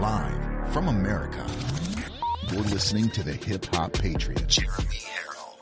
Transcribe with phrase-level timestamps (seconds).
[0.00, 1.46] Live from America.
[2.50, 5.58] You're listening to the Hip Hop Patriot, Jeremy Herrell.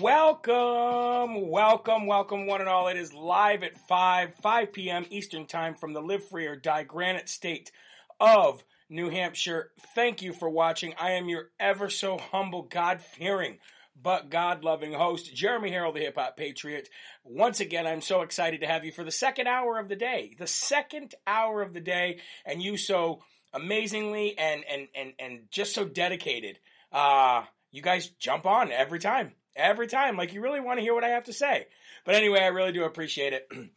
[0.00, 2.86] Welcome, welcome, welcome, one and all.
[2.86, 5.04] It is live at 5, 5 p.m.
[5.10, 7.72] Eastern Time from the Live Free or Die Granite State
[8.20, 9.72] of New Hampshire.
[9.96, 10.94] Thank you for watching.
[10.96, 13.58] I am your ever so humble, God fearing,
[14.02, 16.88] but God loving host, Jeremy Herrell, the Hip Hop Patriot.
[17.24, 20.34] Once again, I'm so excited to have you for the second hour of the day.
[20.38, 25.74] The second hour of the day, and you so amazingly and and and and just
[25.74, 26.58] so dedicated.
[26.92, 29.32] Uh, you guys jump on every time.
[29.54, 30.16] Every time.
[30.16, 31.66] Like you really want to hear what I have to say.
[32.04, 33.48] But anyway, I really do appreciate it.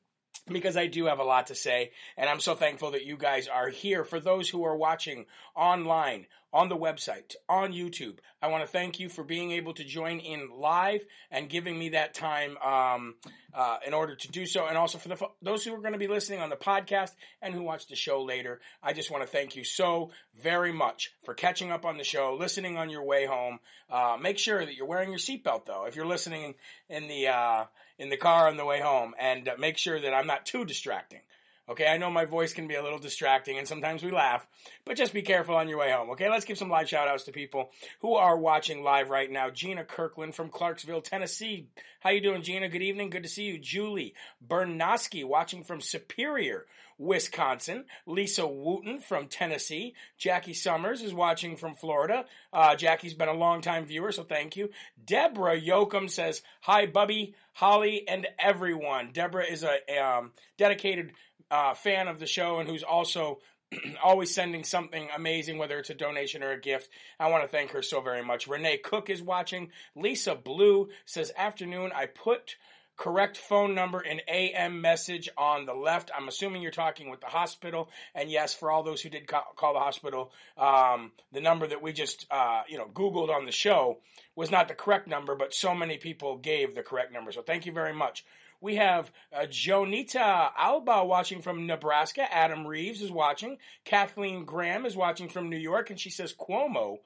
[0.51, 3.47] because I do have a lot to say, and I'm so thankful that you guys
[3.47, 4.03] are here.
[4.03, 8.99] For those who are watching online, on the website, on YouTube, I want to thank
[8.99, 13.15] you for being able to join in live and giving me that time um,
[13.53, 14.67] uh, in order to do so.
[14.67, 17.55] And also for the those who are going to be listening on the podcast and
[17.55, 21.33] who watch the show later, I just want to thank you so very much for
[21.33, 23.59] catching up on the show, listening on your way home.
[23.89, 26.53] Uh, make sure that you're wearing your seatbelt though if you're listening
[26.87, 27.65] in the uh,
[27.97, 30.65] in the car on the way home, and uh, make sure that I'm not too
[30.65, 31.21] distracting.
[31.69, 34.45] Okay, I know my voice can be a little distracting and sometimes we laugh,
[34.83, 36.09] but just be careful on your way home.
[36.09, 39.49] Okay, let's give some live shout outs to people who are watching live right now.
[39.49, 41.67] Gina Kirkland from Clarksville, Tennessee.
[42.01, 42.67] How you doing, Gina?
[42.67, 43.09] Good evening.
[43.09, 43.59] Good to see you.
[43.59, 44.13] Julie
[44.45, 46.65] Bernoski watching from Superior,
[46.97, 47.85] Wisconsin.
[48.05, 49.95] Lisa Wooten from Tennessee.
[50.17, 52.25] Jackie Summers is watching from Florida.
[52.51, 54.69] Uh, Jackie's been a long time viewer, so thank you.
[55.05, 59.11] Deborah Yoakum says, Hi, Bubby, Holly, and everyone.
[59.13, 61.13] Deborah is a, a um, dedicated
[61.53, 63.37] uh, fan of the show and who's also
[64.03, 66.89] always sending something amazing, whether it's a donation or a gift.
[67.19, 68.47] I want to thank her so very much.
[68.47, 69.69] Renee Cook is watching.
[69.95, 72.55] Lisa Blue says, Afternoon, I put
[72.97, 76.09] correct phone number and AM message on the left.
[76.15, 77.91] I'm assuming you're talking with the hospital.
[78.15, 81.83] And yes, for all those who did call, call the hospital, um, the number that
[81.83, 83.99] we just, uh, you know, Googled on the show
[84.35, 87.31] was not the correct number, but so many people gave the correct number.
[87.31, 88.25] So thank you very much.
[88.63, 92.25] We have uh, Jonita Alba watching from Nebraska.
[92.33, 93.57] Adam Reeves is watching.
[93.83, 96.99] Kathleen Graham is watching from New York, and she says Cuomo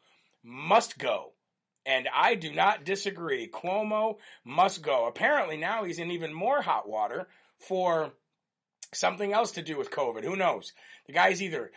[0.43, 1.31] must go.
[1.83, 3.49] And I do not disagree.
[3.49, 5.07] Cuomo must go.
[5.07, 8.11] Apparently now he's in even more hot water for
[8.93, 10.23] something else to do with COVID.
[10.23, 10.73] Who knows?
[11.07, 11.71] The guy's either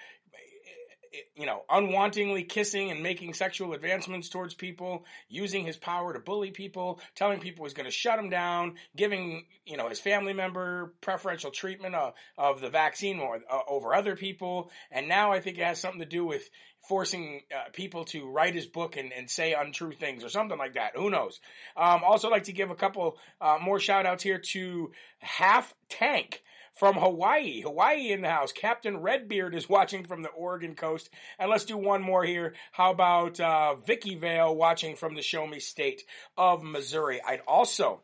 [1.35, 6.51] you know, unwantingly kissing and making sexual advancements towards people, using his power to bully
[6.51, 10.95] people, telling people he's going to shut them down, giving, you know, his family member
[11.01, 14.71] preferential treatment of, of the vaccine uh, over other people.
[14.91, 16.49] And now I think it has something to do with
[16.89, 20.75] forcing uh, people to write his book and, and say untrue things or something like
[20.75, 20.97] that.
[20.97, 21.41] Who knows?
[21.77, 26.43] Um, also like to give a couple uh, more shout outs here to Half Tank
[26.75, 27.61] from Hawaii.
[27.61, 28.53] Hawaii in the house.
[28.53, 31.11] Captain Redbeard is watching from the Oregon coast.
[31.39, 32.55] And let's do one more here.
[32.73, 36.05] How about uh, Vicky Vale watching from the Show Me State
[36.37, 37.21] of Missouri?
[37.27, 38.01] I'd also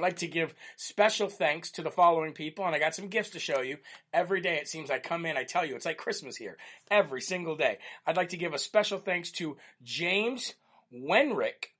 [0.00, 3.40] like to give special thanks to the following people, and I got some gifts to
[3.40, 3.78] show you.
[4.12, 6.56] Every day it seems I come in, I tell you, it's like Christmas here.
[6.90, 7.78] Every single day.
[8.06, 10.54] I'd like to give a special thanks to James
[10.94, 11.72] Wenrick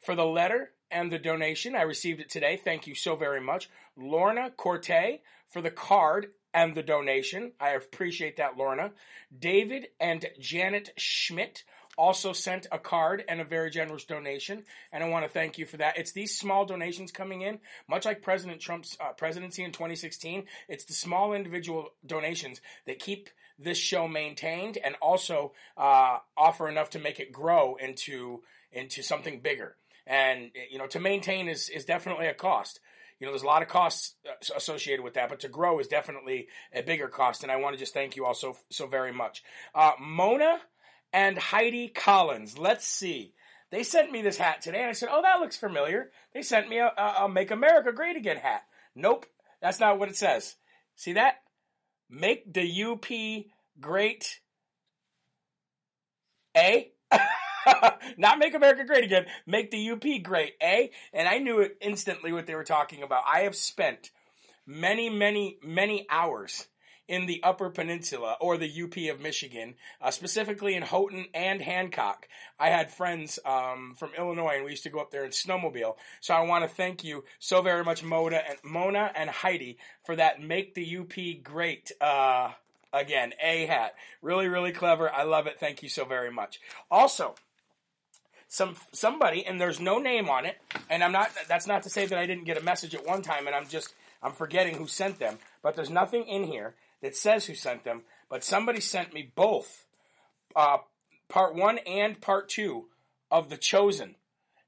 [0.00, 1.74] for the letter and the donation.
[1.74, 2.60] I received it today.
[2.62, 3.70] Thank you so very much.
[3.96, 5.20] Lorna Corte
[5.52, 7.52] for the card and the donation.
[7.60, 8.92] I appreciate that, Lorna.
[9.36, 11.64] David and Janet Schmidt
[11.98, 15.66] also sent a card and a very generous donation, and I want to thank you
[15.66, 15.98] for that.
[15.98, 17.58] It's these small donations coming in,
[17.88, 20.44] much like President Trump's uh, presidency in 2016.
[20.68, 26.90] It's the small individual donations that keep this show maintained and also uh, offer enough
[26.90, 28.42] to make it grow into
[28.72, 29.76] into something bigger.
[30.06, 32.80] And you know, to maintain is is definitely a cost.
[33.18, 35.88] You know, there's a lot of costs uh, associated with that, but to grow is
[35.88, 37.42] definitely a bigger cost.
[37.42, 39.42] And I want to just thank you all so, so very much.
[39.74, 40.58] Uh, Mona
[41.12, 42.58] and Heidi Collins.
[42.58, 43.34] Let's see.
[43.70, 46.68] They sent me this hat today, and I said, "Oh, that looks familiar." They sent
[46.68, 48.62] me a, a, a "Make America Great Again" hat.
[48.94, 49.24] Nope,
[49.62, 50.54] that's not what it says.
[50.96, 51.36] See that?
[52.10, 53.06] Make the UP
[53.80, 54.40] great.
[56.54, 56.92] A.
[58.16, 60.88] Not make America great again, make the UP great, eh?
[61.12, 63.24] And I knew it instantly what they were talking about.
[63.32, 64.10] I have spent
[64.66, 66.66] many, many, many hours
[67.08, 72.28] in the Upper Peninsula or the UP of Michigan, uh, specifically in Houghton and Hancock.
[72.58, 75.96] I had friends um, from Illinois, and we used to go up there and snowmobile.
[76.20, 80.16] So I want to thank you so very much, Mona and Mona and Heidi, for
[80.16, 82.52] that "Make the UP Great." Uh,
[82.92, 85.10] again, a hat, really, really clever.
[85.10, 85.58] I love it.
[85.58, 86.60] Thank you so very much.
[86.90, 87.34] Also.
[88.52, 90.58] Some somebody, and there's no name on it.
[90.90, 91.30] And I'm not.
[91.48, 93.66] That's not to say that I didn't get a message at one time, and I'm
[93.66, 95.38] just I'm forgetting who sent them.
[95.62, 98.02] But there's nothing in here that says who sent them.
[98.28, 99.86] But somebody sent me both,
[100.54, 100.78] uh,
[101.30, 102.88] part one and part two
[103.30, 104.16] of The Chosen.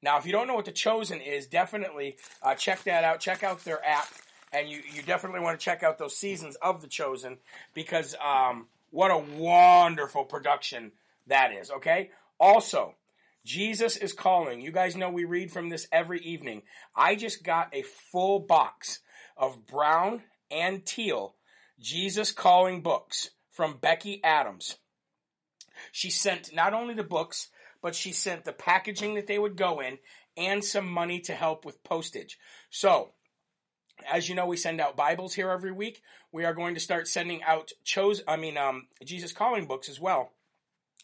[0.01, 3.21] Now, if you don't know what The Chosen is, definitely uh, check that out.
[3.21, 4.09] Check out their app,
[4.51, 7.37] and you, you definitely want to check out those seasons of The Chosen
[7.75, 10.93] because um, what a wonderful production
[11.27, 12.11] that is, okay?
[12.41, 12.95] Also,
[13.45, 14.61] Jesus is calling.
[14.61, 16.63] You guys know we read from this every evening.
[16.97, 19.01] I just got a full box
[19.37, 21.35] of brown and teal
[21.79, 24.77] Jesus Calling books from Becky Adams.
[25.93, 27.49] She sent not only the books,
[27.83, 29.99] but she sent the packaging that they would go in
[30.37, 32.39] and some money to help with postage.
[32.71, 33.11] So,
[34.11, 36.01] as you know, we send out Bibles here every week.
[36.33, 40.01] We are going to start sending out chose I mean um, Jesus Calling books as
[40.01, 40.33] well.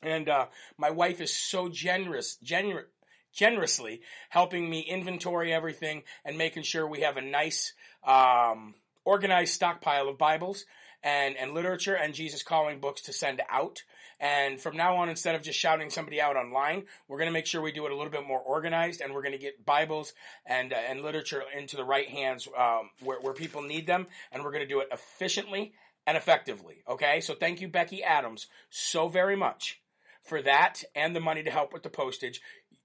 [0.03, 0.47] And uh,
[0.79, 2.87] my wife is so generous, gener-
[3.33, 7.75] generously helping me inventory everything and making sure we have a nice,
[8.05, 8.75] um,
[9.05, 10.65] organized stockpile of Bibles
[11.03, 13.83] and, and literature and Jesus calling books to send out.
[14.19, 17.47] And from now on, instead of just shouting somebody out online, we're going to make
[17.47, 20.13] sure we do it a little bit more organized, and we're going to get Bibles
[20.45, 24.45] and uh, and literature into the right hands um, where, where people need them, and
[24.45, 25.73] we're going to do it efficiently
[26.07, 26.83] and effectively.
[26.87, 29.80] Okay, so thank you, Becky Adams, so very much
[30.23, 32.41] for that and the money to help with the postage.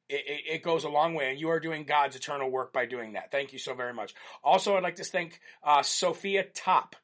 [0.08, 2.86] It, it, it, goes a long way, and you are doing God's eternal work by
[2.86, 3.32] doing that.
[3.32, 4.14] Thank you so very much.
[4.44, 6.96] Also, I'd like to thank uh, Sophia Top.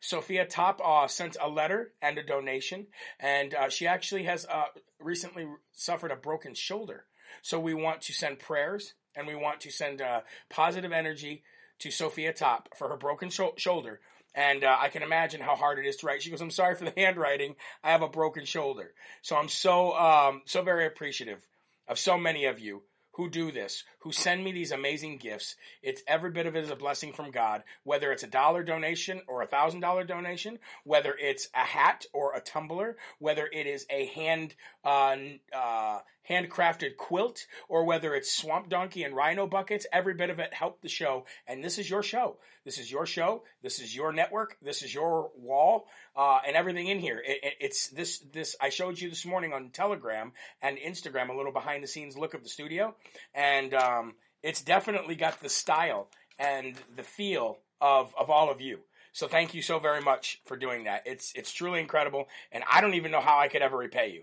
[0.00, 2.86] Sophia Top uh, sent a letter and a donation,
[3.18, 4.64] and uh, she actually has uh,
[4.98, 7.06] recently suffered a broken shoulder.
[7.42, 11.42] So we want to send prayers and we want to send uh, positive energy
[11.80, 14.00] to Sophia Top for her broken sh- shoulder
[14.34, 16.22] and uh, I can imagine how hard it is to write.
[16.22, 17.56] She goes, "I'm sorry for the handwriting.
[17.82, 18.92] I have a broken shoulder."
[19.22, 21.46] So I'm so um, so very appreciative
[21.88, 22.82] of so many of you
[23.12, 25.56] who do this, who send me these amazing gifts.
[25.82, 29.20] It's every bit of it is a blessing from God, whether it's a dollar donation
[29.26, 33.84] or a thousand dollar donation, whether it's a hat or a tumbler, whether it is
[33.90, 34.54] a hand
[34.84, 35.16] uh,
[35.54, 39.86] uh, handcrafted quilt, or whether it's swamp donkey and rhino buckets.
[39.92, 42.36] Every bit of it helped the show, and this is your show.
[42.64, 43.42] This is your show.
[43.62, 44.56] This is your network.
[44.62, 45.86] This is your wall,
[46.16, 47.22] uh, and everything in here.
[47.24, 48.18] It, it, it's this.
[48.32, 50.32] This I showed you this morning on Telegram
[50.62, 52.94] and Instagram a little behind the scenes look of the studio,
[53.34, 56.08] and um, it's definitely got the style
[56.38, 58.80] and the feel of of all of you.
[59.12, 61.02] So thank you so very much for doing that.
[61.06, 64.22] It's it's truly incredible, and I don't even know how I could ever repay you.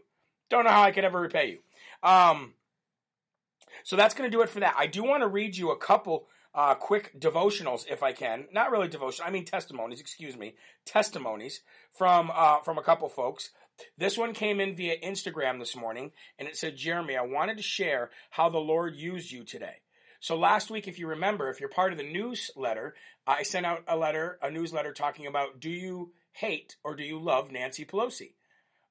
[0.50, 1.60] Don't know how I could ever repay you.
[2.08, 2.54] Um,
[3.84, 4.76] so that's going to do it for that.
[4.78, 8.46] I do want to read you a couple uh, quick devotionals, if I can.
[8.54, 9.26] Not really devotion.
[9.28, 10.00] I mean testimonies.
[10.00, 10.56] Excuse me,
[10.86, 11.62] testimonies
[11.92, 13.50] from uh, from a couple folks.
[13.98, 17.64] This one came in via Instagram this morning, and it said, "Jeremy, I wanted to
[17.64, 19.82] share how the Lord used you today."
[20.20, 22.96] So last week, if you remember, if you're part of the newsletter,
[23.28, 27.20] I sent out a letter, a newsletter talking about do you hate or do you
[27.20, 28.34] love Nancy Pelosi?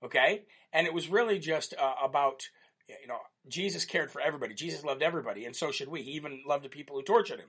[0.05, 0.43] Okay,
[0.73, 2.49] and it was really just uh, about
[2.89, 3.19] you know,
[3.49, 4.55] Jesus cared for everybody.
[4.55, 6.03] Jesus loved everybody, and so should we.
[6.03, 7.49] He even loved the people who tortured him,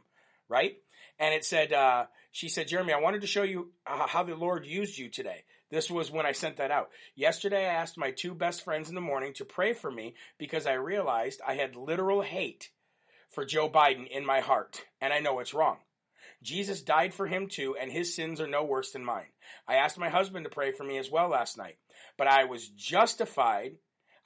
[0.49, 0.75] right?
[1.19, 4.35] And it said, uh, she said, Jeremy, I wanted to show you uh, how the
[4.35, 5.43] Lord used you today.
[5.69, 6.89] This was when I sent that out.
[7.15, 10.65] Yesterday, I asked my two best friends in the morning to pray for me because
[10.65, 12.69] I realized I had literal hate
[13.31, 15.77] for Joe Biden in my heart, and I know it's wrong.
[16.43, 19.27] Jesus died for him too, and his sins are no worse than mine.
[19.67, 21.77] I asked my husband to pray for me as well last night,
[22.17, 23.73] but I was justified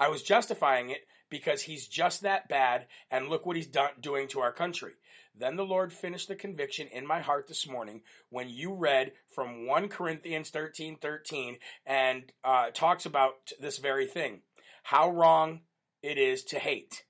[0.02, 3.70] I was justifying it because he's just that bad, and look what he's
[4.02, 4.94] doing to our country.
[5.38, 9.68] Then the Lord finished the conviction in my heart this morning when you read from
[9.68, 14.42] 1 Corinthians 13 13 and uh, talks about this very thing
[14.82, 15.62] how wrong
[16.02, 17.04] it is to hate.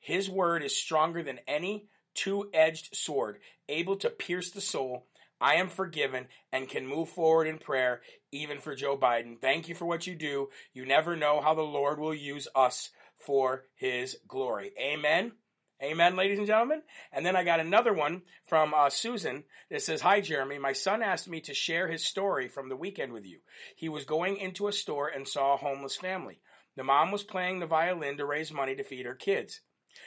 [0.00, 5.06] His word is stronger than any two edged sword, able to pierce the soul
[5.42, 8.00] I am forgiven and can move forward in prayer,
[8.32, 9.40] even for Joe Biden.
[9.40, 10.48] Thank you for what you do.
[10.72, 14.72] You never know how the Lord will use us for his glory.
[14.80, 15.32] Amen.
[15.82, 16.82] Amen, ladies and gentlemen.
[17.12, 20.58] And then I got another one from uh, Susan that says, Hi, Jeremy.
[20.58, 23.40] My son asked me to share his story from the weekend with you.
[23.76, 26.40] He was going into a store and saw a homeless family.
[26.76, 29.60] The mom was playing the violin to raise money to feed her kids.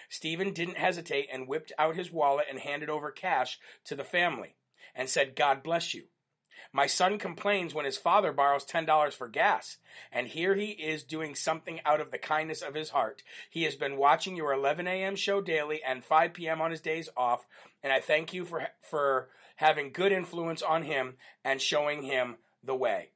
[0.09, 4.55] Stephen didn't hesitate and whipped out his wallet and handed over cash to the family
[4.95, 6.05] and said, God bless you.
[6.75, 9.77] My son complains when his father borrows $10 for gas,
[10.11, 13.23] and here he is doing something out of the kindness of his heart.
[13.49, 15.15] He has been watching your 11 a.m.
[15.15, 16.59] show daily and 5 p.m.
[16.59, 17.47] on his days off,
[17.81, 21.15] and I thank you for, for having good influence on him
[21.45, 23.11] and showing him the way.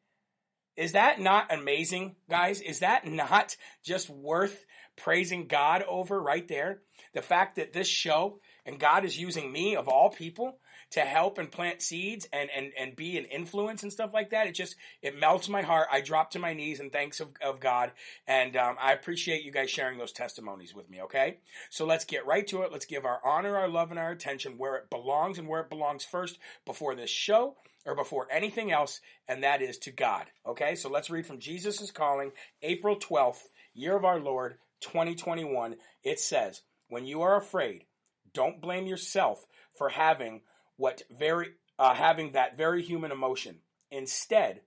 [0.77, 2.61] Is that not amazing, guys?
[2.61, 6.79] Is that not just worth praising God over right there?
[7.13, 10.59] The fact that this show and God is using me of all people
[10.91, 14.47] to help and plant seeds and, and, and be an influence and stuff like that.
[14.47, 15.87] It just, it melts my heart.
[15.91, 17.91] I drop to my knees and thanks of, of God.
[18.27, 21.37] And um, I appreciate you guys sharing those testimonies with me, okay?
[21.69, 22.71] So let's get right to it.
[22.71, 25.69] Let's give our honor, our love, and our attention where it belongs and where it
[25.69, 27.55] belongs first before this show
[27.85, 30.75] or before anything else, and that is to God, okay?
[30.75, 32.31] So let's read from Jesus' Calling,
[32.61, 33.41] April 12th,
[33.73, 35.75] year of our Lord, 2021.
[36.03, 37.85] It says, When you are afraid,
[38.33, 39.43] don't blame yourself
[39.75, 40.41] for having
[40.79, 43.57] what very uh, having that very human emotion.
[43.91, 44.61] Instead,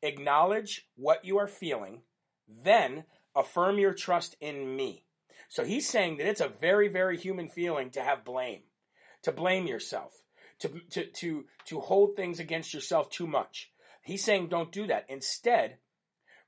[0.00, 2.02] acknowledge what you are feeling,
[2.48, 3.04] then
[3.34, 5.04] affirm your trust in me.
[5.48, 8.62] So he's saying that it's a very, very human feeling to have blame,
[9.24, 10.12] to blame yourself,
[10.60, 13.72] to, to, to, to hold things against yourself too much.
[14.04, 15.06] He's saying don't do that.
[15.08, 15.78] Instead,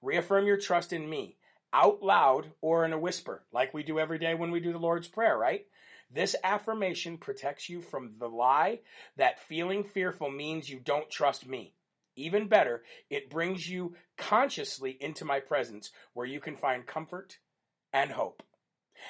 [0.00, 1.36] reaffirm your trust in me
[1.72, 4.78] out loud or in a whisper, like we do every day when we do the
[4.78, 5.66] Lord's Prayer, right?
[6.14, 8.80] This affirmation protects you from the lie
[9.16, 11.74] that feeling fearful means you don't trust me.
[12.16, 17.38] Even better, it brings you consciously into my presence where you can find comfort
[17.94, 18.42] and hope.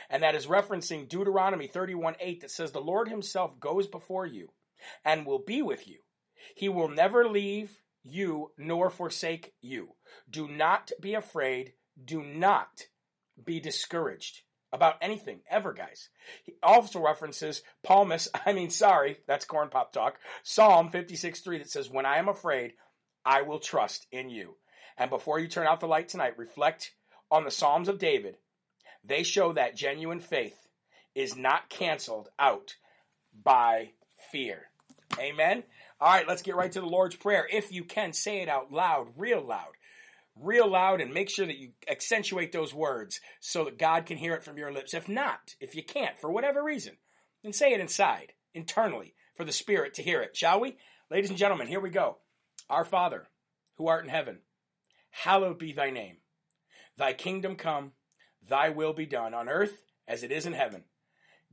[0.09, 4.51] And that is referencing Deuteronomy 31 8 that says, The Lord Himself goes before you
[5.05, 5.99] and will be with you.
[6.55, 9.97] He will never leave you nor forsake you.
[10.31, 11.73] Do not be afraid.
[12.03, 12.87] Do not
[13.45, 14.43] be discouraged
[14.73, 16.09] about anything ever, guys.
[16.45, 21.71] He also references Palmas, I mean, sorry, that's corn pop talk, Psalm 56 3 that
[21.71, 22.73] says, When I am afraid,
[23.25, 24.57] I will trust in you.
[24.99, 26.93] And before you turn out the light tonight, reflect
[27.31, 28.37] on the Psalms of David.
[29.05, 30.57] They show that genuine faith
[31.15, 32.77] is not canceled out
[33.43, 33.91] by
[34.31, 34.67] fear.
[35.19, 35.65] Amen.
[36.01, 37.47] All right, let's get right to the Lord's Prayer.
[37.51, 39.73] If you can, say it out loud, real loud
[40.37, 44.35] real loud and make sure that you accentuate those words so that God can hear
[44.35, 44.95] it from your lips.
[44.95, 46.97] If not, if you can't, for whatever reason,
[47.43, 50.77] then say it inside, internally, for the Spirit to hear it, shall we?
[51.11, 52.19] Ladies and gentlemen, here we go.
[52.71, 53.27] Our Father,
[53.77, 54.39] who art in heaven,
[55.11, 56.17] hallowed be thy name.
[56.97, 57.93] Thy kingdom come,
[58.49, 60.85] thy will be done on earth as it is in heaven.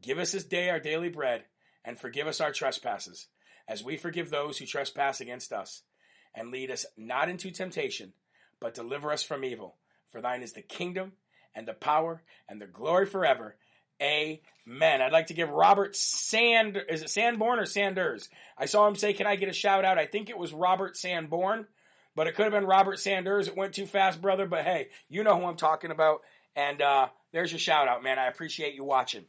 [0.02, 1.44] Give us this day our daily bread,
[1.84, 3.28] and forgive us our trespasses,
[3.68, 5.84] as we forgive those who trespass against us.
[6.36, 8.14] And lead us not into temptation
[8.60, 9.76] but deliver us from evil.
[10.12, 11.14] For thine is the kingdom
[11.56, 13.56] and the power and the glory forever.
[14.02, 15.02] Amen.
[15.02, 18.30] I'd like to give Robert Sand, is it Sanborn or Sanders?
[18.58, 19.98] I saw him say, can I get a shout out?
[19.98, 21.68] I think it was Robert Sanborn,
[22.16, 23.48] but it could have been Robert Sanders.
[23.48, 26.22] It went too fast, brother, but hey, you know who I'm talking about.
[26.56, 28.18] And, uh, there's your shout out, man.
[28.18, 29.26] I appreciate you watching.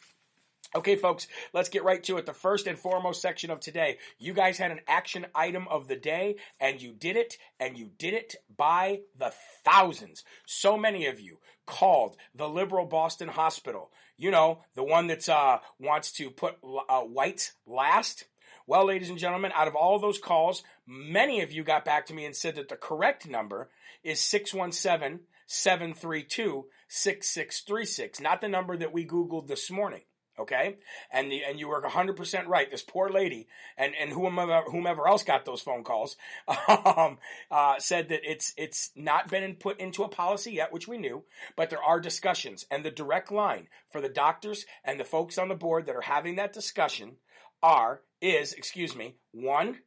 [0.73, 2.26] Okay, folks, let's get right to it.
[2.26, 3.99] The first and foremost section of today.
[4.19, 7.90] You guys had an action item of the day, and you did it, and you
[7.99, 9.33] did it by the
[9.64, 10.23] thousands.
[10.47, 13.90] So many of you called the liberal Boston Hospital.
[14.17, 16.57] You know, the one that uh, wants to put
[16.88, 18.26] uh, whites last.
[18.69, 22.14] Well, ladies and gentlemen, out of all those calls, many of you got back to
[22.14, 23.71] me and said that the correct number
[24.05, 30.02] is 617 732 6636, not the number that we Googled this morning.
[30.40, 30.76] Okay,
[31.12, 32.70] and the, and you were 100 percent right.
[32.70, 36.16] This poor lady and and whomever whomever else got those phone calls
[36.68, 37.18] um,
[37.50, 41.25] uh, said that it's it's not been put into a policy yet, which we knew,
[41.56, 45.49] but there are discussions, and the direct line for the doctors and the folks on
[45.49, 47.16] the board that are having that discussion
[47.62, 49.78] are is excuse me one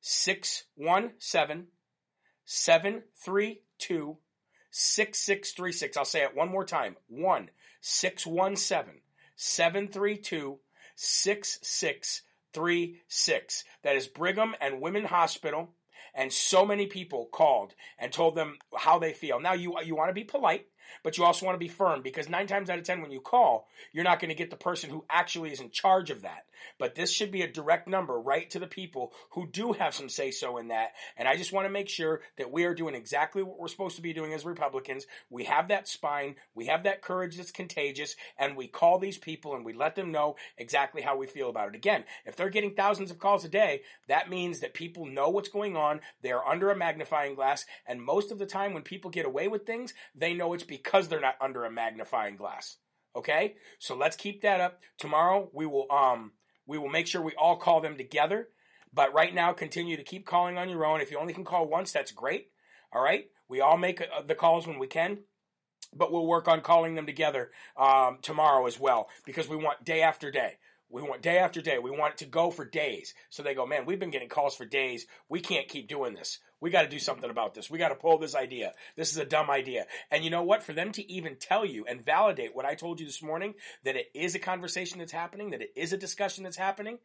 [0.00, 1.66] six one seven
[2.44, 4.18] seven three two
[4.70, 5.96] six six three six.
[5.96, 6.96] I'll say it one more time.
[7.08, 9.00] One six one seven.
[9.36, 10.58] 732
[10.94, 13.64] 6636.
[13.82, 15.70] That is Brigham and Women Hospital.
[16.14, 19.40] And so many people called and told them how they feel.
[19.40, 20.66] Now you you want to be polite
[21.02, 23.20] but you also want to be firm because nine times out of ten, when you
[23.20, 26.44] call, you're not going to get the person who actually is in charge of that.
[26.78, 30.08] But this should be a direct number right to the people who do have some
[30.08, 30.92] say so in that.
[31.16, 33.96] And I just want to make sure that we are doing exactly what we're supposed
[33.96, 35.06] to be doing as Republicans.
[35.30, 39.54] We have that spine, we have that courage that's contagious, and we call these people
[39.54, 41.74] and we let them know exactly how we feel about it.
[41.74, 45.48] Again, if they're getting thousands of calls a day, that means that people know what's
[45.48, 46.00] going on.
[46.22, 47.64] They're under a magnifying glass.
[47.86, 50.92] And most of the time, when people get away with things, they know it's because
[50.92, 52.76] because they're not under a magnifying glass.
[53.16, 53.54] Okay?
[53.78, 54.80] So let's keep that up.
[54.98, 56.32] Tomorrow we will um
[56.66, 58.48] we will make sure we all call them together.
[58.94, 61.00] But right now continue to keep calling on your own.
[61.00, 62.50] If you only can call once, that's great.
[62.92, 63.26] All right?
[63.48, 65.18] We all make uh, the calls when we can.
[65.94, 70.00] But we'll work on calling them together um, tomorrow as well because we want day
[70.00, 70.56] after day
[70.92, 71.78] We want day after day.
[71.78, 73.14] We want it to go for days.
[73.30, 75.06] So they go, man, we've been getting calls for days.
[75.28, 76.38] We can't keep doing this.
[76.60, 77.70] We got to do something about this.
[77.70, 78.74] We got to pull this idea.
[78.94, 79.86] This is a dumb idea.
[80.10, 80.62] And you know what?
[80.62, 83.96] For them to even tell you and validate what I told you this morning, that
[83.96, 86.98] it is a conversation that's happening, that it is a discussion that's happening,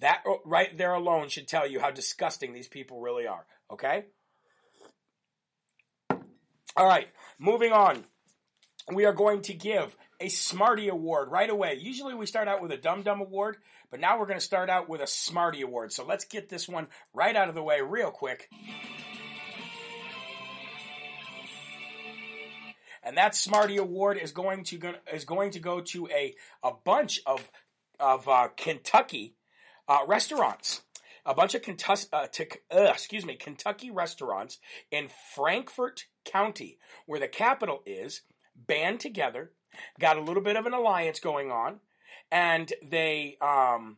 [0.00, 3.46] that oh, right there alone should tell you how disgusting these people really are.
[3.70, 4.04] Okay?
[6.76, 7.08] All right,
[7.38, 8.04] moving on.
[8.92, 11.78] We are going to give a Smarty Award right away.
[11.80, 13.56] Usually we start out with a Dum Dum Award,
[13.90, 15.92] but now we're going to start out with a Smarty Award.
[15.92, 18.48] So let's get this one right out of the way real quick.
[23.02, 26.70] And that Smarty Award is going to go, is going to go to a a
[26.84, 27.50] bunch of
[27.98, 29.34] of uh, Kentucky
[29.88, 30.82] uh, restaurants
[31.24, 31.62] a bunch of
[32.12, 32.26] uh,
[32.72, 34.58] uh, excuse me, Kentucky restaurants
[34.90, 38.22] in Frankfort County, where the capital is,
[38.56, 39.52] band together,
[39.98, 41.80] got a little bit of an alliance going on,
[42.30, 43.96] and they um,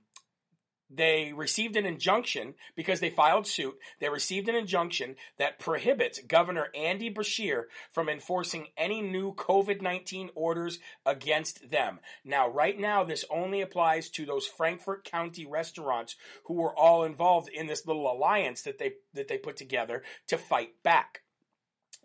[0.90, 3.78] they received an injunction because they filed suit.
[4.00, 10.30] They received an injunction that prohibits Governor Andy Beshear from enforcing any new COVID 19
[10.34, 12.00] orders against them.
[12.24, 17.48] Now, right now, this only applies to those Frankfort County restaurants who were all involved
[17.48, 21.22] in this little alliance that they, that they put together to fight back.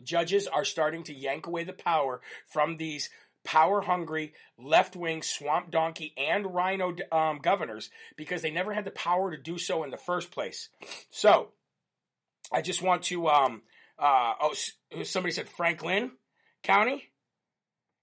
[0.02, 3.10] Judges are starting to yank away the power from these
[3.50, 8.92] power hungry, left wing, swamp donkey, and rhino um, governors because they never had the
[8.92, 10.70] power to do so in the first place.
[11.10, 11.48] So,
[12.54, 13.64] I just want to, um,
[13.98, 14.54] uh, oh,
[15.04, 16.12] somebody said Franklin
[16.62, 17.10] County?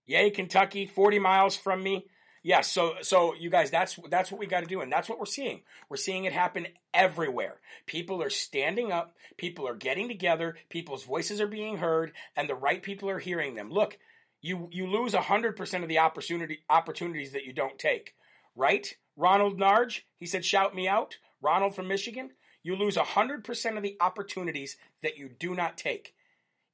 [0.06, 2.06] Yay, Kentucky, 40 miles from me.
[2.42, 5.18] Yeah, so so you guys, that's that's what we got to do, and that's what
[5.18, 5.62] we're seeing.
[5.88, 7.60] We're seeing it happen everywhere.
[7.86, 12.54] People are standing up, people are getting together, people's voices are being heard, and the
[12.54, 13.70] right people are hearing them.
[13.70, 13.98] Look,
[14.42, 18.14] you you lose 100% of the opportunity opportunities that you don't take.
[18.54, 18.94] Right?
[19.16, 21.16] Ronald Narge, he said shout me out.
[21.40, 22.30] Ronald from Michigan,
[22.62, 26.14] you lose 100% of the opportunities that you do not take.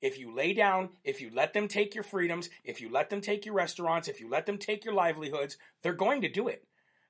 [0.00, 3.20] If you lay down, if you let them take your freedoms, if you let them
[3.20, 6.64] take your restaurants, if you let them take your livelihoods, they're going to do it.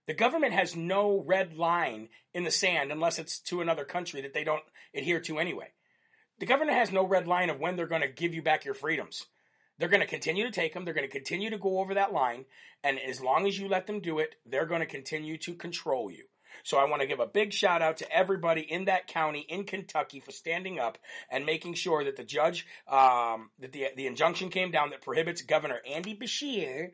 [0.06, 4.34] The government has no red line in the sand unless it's to another country that
[4.34, 4.62] they don't
[4.94, 5.72] adhere to anyway.
[6.38, 8.74] The government has no red line of when they're going to give you back your
[8.74, 9.26] freedoms.
[9.82, 10.84] They're going to continue to take them.
[10.84, 12.44] They're going to continue to go over that line.
[12.84, 16.08] And as long as you let them do it, they're going to continue to control
[16.08, 16.22] you.
[16.62, 19.64] So I want to give a big shout out to everybody in that county in
[19.64, 24.50] Kentucky for standing up and making sure that the judge, um, that the, the injunction
[24.50, 26.90] came down that prohibits Governor Andy Beshear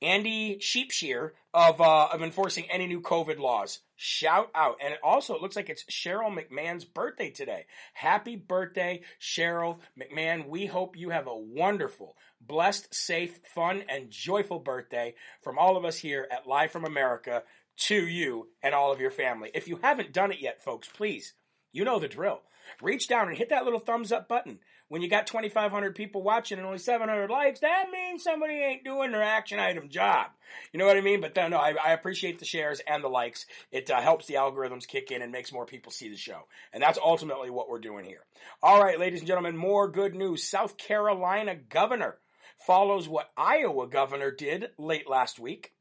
[0.00, 3.80] Andy Sheepshear of uh, of enforcing any new COVID laws.
[3.96, 4.76] Shout out.
[4.82, 7.64] And it also it looks like it's Cheryl McMahon's birthday today.
[7.94, 10.48] Happy birthday, Cheryl McMahon.
[10.48, 15.86] We hope you have a wonderful, blessed, safe, fun, and joyful birthday from all of
[15.86, 17.42] us here at Live from America
[17.78, 19.50] to you and all of your family.
[19.54, 21.32] If you haven't done it yet, folks, please,
[21.72, 22.42] you know the drill.
[22.82, 26.58] Reach down and hit that little thumbs up button when you got 2,500 people watching
[26.58, 30.26] and only 700 likes, that means somebody ain't doing their action item job.
[30.72, 31.20] You know what I mean?
[31.20, 33.46] But no, I, I appreciate the shares and the likes.
[33.72, 36.46] It uh, helps the algorithms kick in and makes more people see the show.
[36.72, 38.24] And that's ultimately what we're doing here.
[38.62, 40.44] All right, ladies and gentlemen, more good news.
[40.44, 42.18] South Carolina governor
[42.66, 45.72] follows what Iowa governor did late last week.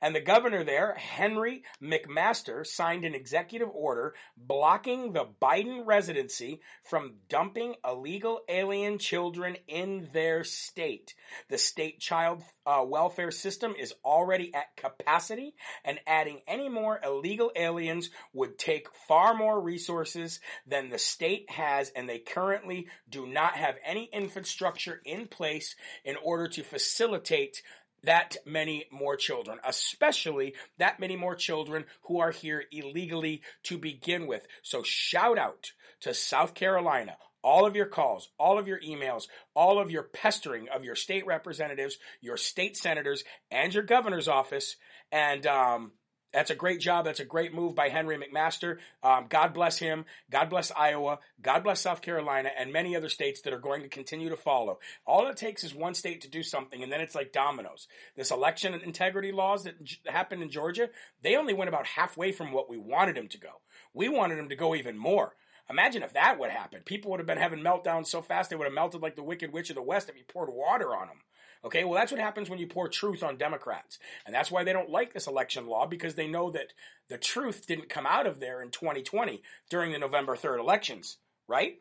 [0.00, 7.14] And the governor there, Henry McMaster, signed an executive order blocking the Biden residency from
[7.28, 11.14] dumping illegal alien children in their state.
[11.48, 17.50] The state child uh, welfare system is already at capacity, and adding any more illegal
[17.56, 23.54] aliens would take far more resources than the state has, and they currently do not
[23.54, 27.62] have any infrastructure in place in order to facilitate
[28.04, 34.26] that many more children, especially that many more children who are here illegally to begin
[34.26, 34.46] with.
[34.62, 37.16] So shout out to South Carolina.
[37.42, 41.24] All of your calls, all of your emails, all of your pestering of your state
[41.24, 44.76] representatives, your state senators, and your governor's office,
[45.12, 45.92] and um,
[46.32, 47.04] that's a great job.
[47.04, 48.78] That's a great move by Henry McMaster.
[49.02, 50.04] Um, God bless him.
[50.30, 51.20] God bless Iowa.
[51.40, 54.78] God bless South Carolina and many other states that are going to continue to follow.
[55.06, 57.88] All it takes is one state to do something, and then it's like dominoes.
[58.16, 60.90] This election integrity laws that happened in Georgia,
[61.22, 63.60] they only went about halfway from what we wanted them to go.
[63.94, 65.34] We wanted them to go even more.
[65.70, 66.80] Imagine if that would happen.
[66.84, 69.52] People would have been having meltdowns so fast they would have melted like the Wicked
[69.52, 71.20] Witch of the West if you poured water on them.
[71.64, 73.98] Okay, well, that's what happens when you pour truth on Democrats.
[74.26, 76.72] And that's why they don't like this election law because they know that
[77.08, 81.18] the truth didn't come out of there in 2020 during the November 3rd elections,
[81.48, 81.78] right?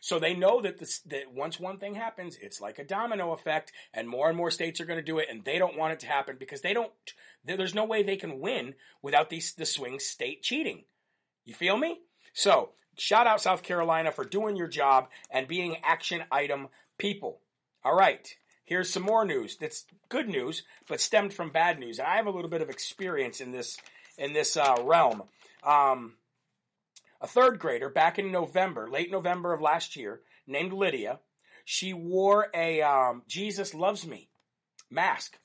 [0.00, 3.72] So they know that this, that once one thing happens, it's like a domino effect,
[3.92, 6.00] and more and more states are going to do it, and they don't want it
[6.00, 6.92] to happen because they don't.
[7.44, 10.84] There's no way they can win without these the swing state cheating.
[11.44, 12.00] You feel me?
[12.32, 17.40] So shout out South Carolina for doing your job and being action item people.
[17.84, 18.36] All right.
[18.72, 19.58] Here's some more news.
[19.58, 21.98] That's good news, but stemmed from bad news.
[21.98, 23.76] And I have a little bit of experience in this
[24.16, 25.24] in this uh, realm.
[25.62, 26.14] Um,
[27.20, 31.20] a third grader back in November, late November of last year, named Lydia,
[31.66, 34.30] she wore a um, Jesus Loves Me
[34.90, 35.36] mask.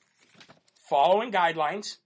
[0.88, 1.98] Following guidelines,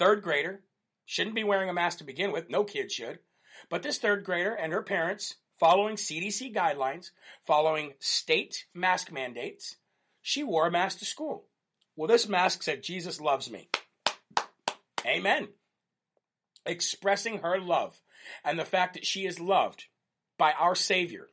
[0.00, 0.64] third grader,
[1.06, 3.20] shouldn't be wearing a mask to begin with, no kid should.
[3.68, 7.12] But this third grader and her parents, following CDC guidelines,
[7.46, 9.76] following state mask mandates,
[10.30, 11.44] she wore a mask to school.
[11.96, 13.68] Well, this mask said, Jesus loves me.
[15.04, 15.48] Amen.
[16.64, 18.00] Expressing her love
[18.44, 19.86] and the fact that she is loved
[20.38, 21.26] by our Savior,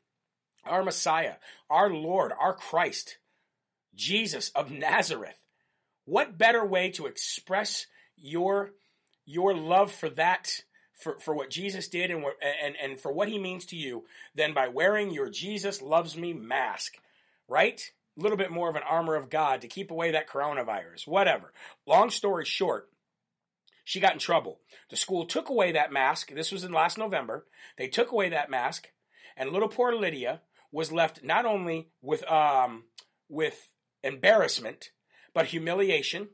[0.66, 1.36] our Messiah,
[1.70, 3.20] our Lord, our Christ,
[3.94, 5.38] Jesus of Nazareth.
[6.06, 8.72] What better way to express your,
[9.26, 10.50] your love for that,
[10.94, 12.26] for, for what Jesus did and,
[12.64, 16.34] and, and for what he means to you than by wearing your Jesus loves me
[16.34, 16.96] mask,
[17.48, 17.92] right?
[18.18, 21.54] Little bit more of an armor of God to keep away that coronavirus, whatever.
[21.86, 22.90] Long story short,
[23.84, 24.60] she got in trouble.
[24.90, 26.34] The school took away that mask.
[26.34, 27.46] This was in last November.
[27.78, 28.88] They took away that mask,
[29.38, 32.84] and little poor Lydia was left not only with um,
[33.30, 33.56] with
[34.04, 34.90] embarrassment,
[35.34, 36.30] but humiliation.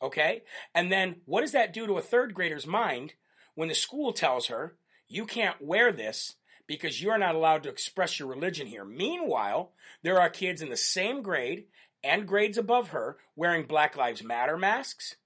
[0.00, 0.42] Okay?
[0.74, 3.14] And then what does that do to a third grader's mind
[3.54, 4.76] when the school tells her,
[5.08, 6.34] you can't wear this
[6.66, 8.84] because you're not allowed to express your religion here?
[8.84, 9.72] Meanwhile,
[10.02, 11.64] there are kids in the same grade
[12.02, 15.16] and grades above her wearing Black Lives Matter masks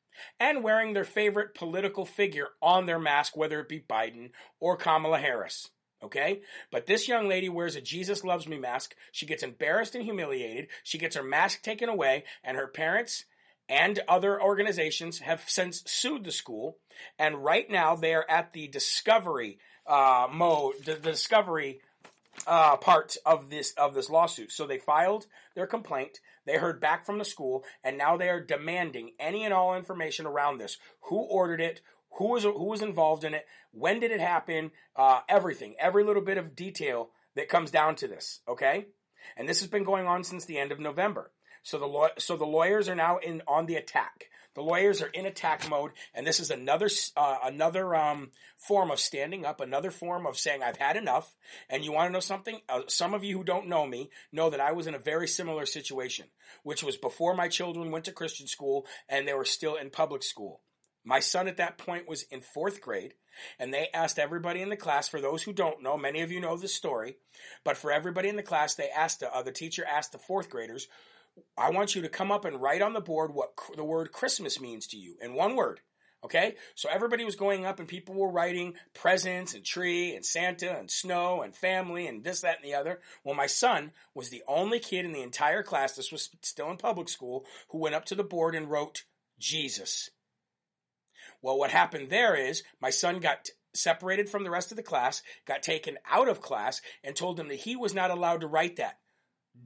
[0.41, 5.19] and wearing their favorite political figure on their mask, whether it be Biden or Kamala
[5.19, 5.69] Harris.
[6.03, 6.43] Okay?
[6.71, 8.95] But this young lady wears a Jesus Loves Me mask.
[9.13, 10.69] She gets embarrassed and humiliated.
[10.85, 13.25] She gets her mask taken away, and her parents
[13.69, 16.79] and other organizations have since sued the school.
[17.19, 21.81] And right now they are at the discovery uh, mode, the, the discovery
[22.47, 24.53] uh, part of this of this lawsuit.
[24.53, 26.21] So they filed their complaint.
[26.47, 30.27] They heard back from the school, and now they are demanding any and all information
[30.27, 31.81] around this: who ordered it,
[32.13, 36.23] who was who was involved in it, when did it happen, uh, everything, every little
[36.23, 38.41] bit of detail that comes down to this.
[38.49, 38.87] Okay,
[39.37, 41.31] and this has been going on since the end of November.
[41.63, 44.31] So the law, so the lawyers are now in on the attack.
[44.55, 48.99] The lawyers are in attack mode, and this is another uh, another um, form of
[48.99, 51.33] standing up, another form of saying I've had enough.
[51.69, 52.61] And you want to know something?
[52.69, 55.29] Uh, some of you who don't know me know that I was in a very
[55.29, 56.27] similar situation,
[56.63, 60.23] which was before my children went to Christian school and they were still in public
[60.23, 60.63] school.
[61.05, 63.15] My son at that point was in fourth grade,
[63.59, 65.09] and they asked everybody in the class.
[65.09, 67.17] For those who don't know, many of you know the story,
[67.65, 70.89] but for everybody in the class, they asked uh, the teacher asked the fourth graders
[71.57, 74.61] I want you to come up and write on the board what the word Christmas
[74.61, 75.81] means to you in one word.
[76.25, 76.57] Okay?
[76.75, 80.91] So everybody was going up and people were writing presents and tree and Santa and
[80.91, 83.01] snow and family and this, that, and the other.
[83.25, 86.77] Well, my son was the only kid in the entire class, this was still in
[86.77, 89.05] public school, who went up to the board and wrote
[89.39, 90.11] Jesus.
[91.41, 95.23] Well, what happened there is my son got separated from the rest of the class,
[95.47, 98.77] got taken out of class, and told him that he was not allowed to write
[98.77, 98.99] that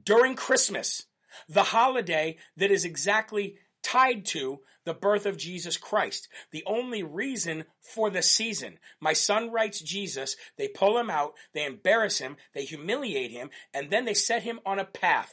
[0.05, 1.03] during Christmas
[1.49, 6.27] the holiday that is exactly tied to the birth of Jesus Christ.
[6.51, 8.79] The only reason for the season.
[8.99, 13.89] My son writes Jesus, they pull him out, they embarrass him, they humiliate him, and
[13.89, 15.31] then they set him on a path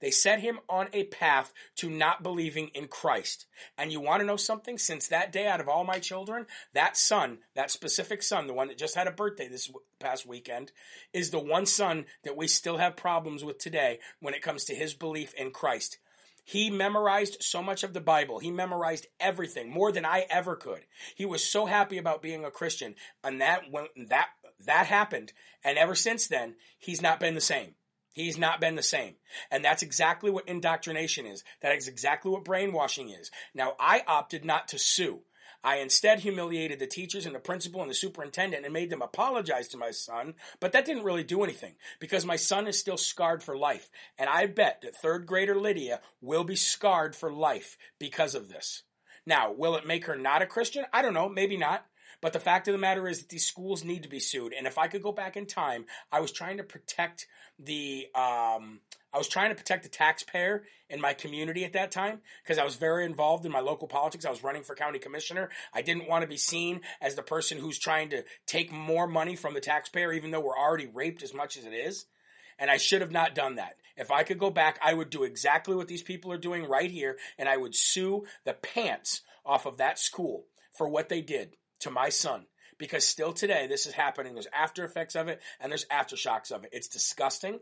[0.00, 3.46] they set him on a path to not believing in Christ.
[3.78, 4.78] And you want to know something?
[4.78, 8.68] Since that day, out of all my children, that son, that specific son, the one
[8.68, 10.72] that just had a birthday this past weekend,
[11.12, 14.74] is the one son that we still have problems with today when it comes to
[14.74, 15.98] his belief in Christ.
[16.44, 18.38] He memorized so much of the Bible.
[18.38, 20.80] He memorized everything more than I ever could.
[21.14, 22.96] He was so happy about being a Christian.
[23.22, 24.30] And that when that
[24.66, 25.32] that happened,
[25.62, 27.74] and ever since then, he's not been the same.
[28.24, 29.14] He's not been the same.
[29.50, 31.44] And that's exactly what indoctrination is.
[31.62, 33.30] That is exactly what brainwashing is.
[33.54, 35.20] Now, I opted not to sue.
[35.62, 39.68] I instead humiliated the teachers and the principal and the superintendent and made them apologize
[39.68, 43.42] to my son, but that didn't really do anything because my son is still scarred
[43.42, 43.90] for life.
[44.18, 48.84] And I bet that third grader Lydia will be scarred for life because of this.
[49.26, 50.86] Now, will it make her not a Christian?
[50.94, 51.84] I don't know, maybe not.
[52.20, 54.52] But the fact of the matter is that these schools need to be sued.
[54.52, 57.26] And if I could go back in time, I was trying to protect
[57.58, 58.80] the um,
[59.12, 62.64] I was trying to protect the taxpayer in my community at that time because I
[62.64, 64.24] was very involved in my local politics.
[64.24, 65.50] I was running for county commissioner.
[65.72, 69.34] I didn't want to be seen as the person who's trying to take more money
[69.34, 72.06] from the taxpayer, even though we're already raped as much as it is.
[72.58, 73.76] And I should have not done that.
[73.96, 76.90] If I could go back, I would do exactly what these people are doing right
[76.90, 80.44] here, and I would sue the pants off of that school
[80.76, 82.46] for what they did to my son.
[82.78, 84.34] Because still today, this is happening.
[84.34, 86.70] There's after effects of it, and there's aftershocks of it.
[86.72, 87.58] It's disgusting,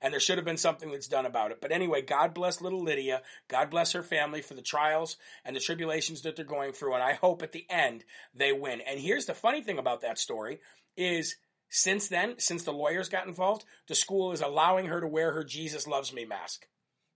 [0.00, 1.60] and there should have been something that's done about it.
[1.60, 3.20] But anyway, God bless little Lydia.
[3.48, 7.02] God bless her family for the trials and the tribulations that they're going through, and
[7.02, 8.04] I hope at the end
[8.34, 8.80] they win.
[8.80, 10.60] And here's the funny thing about that story
[10.96, 11.36] is
[11.68, 15.44] since then, since the lawyers got involved, the school is allowing her to wear her
[15.44, 16.66] Jesus loves me mask.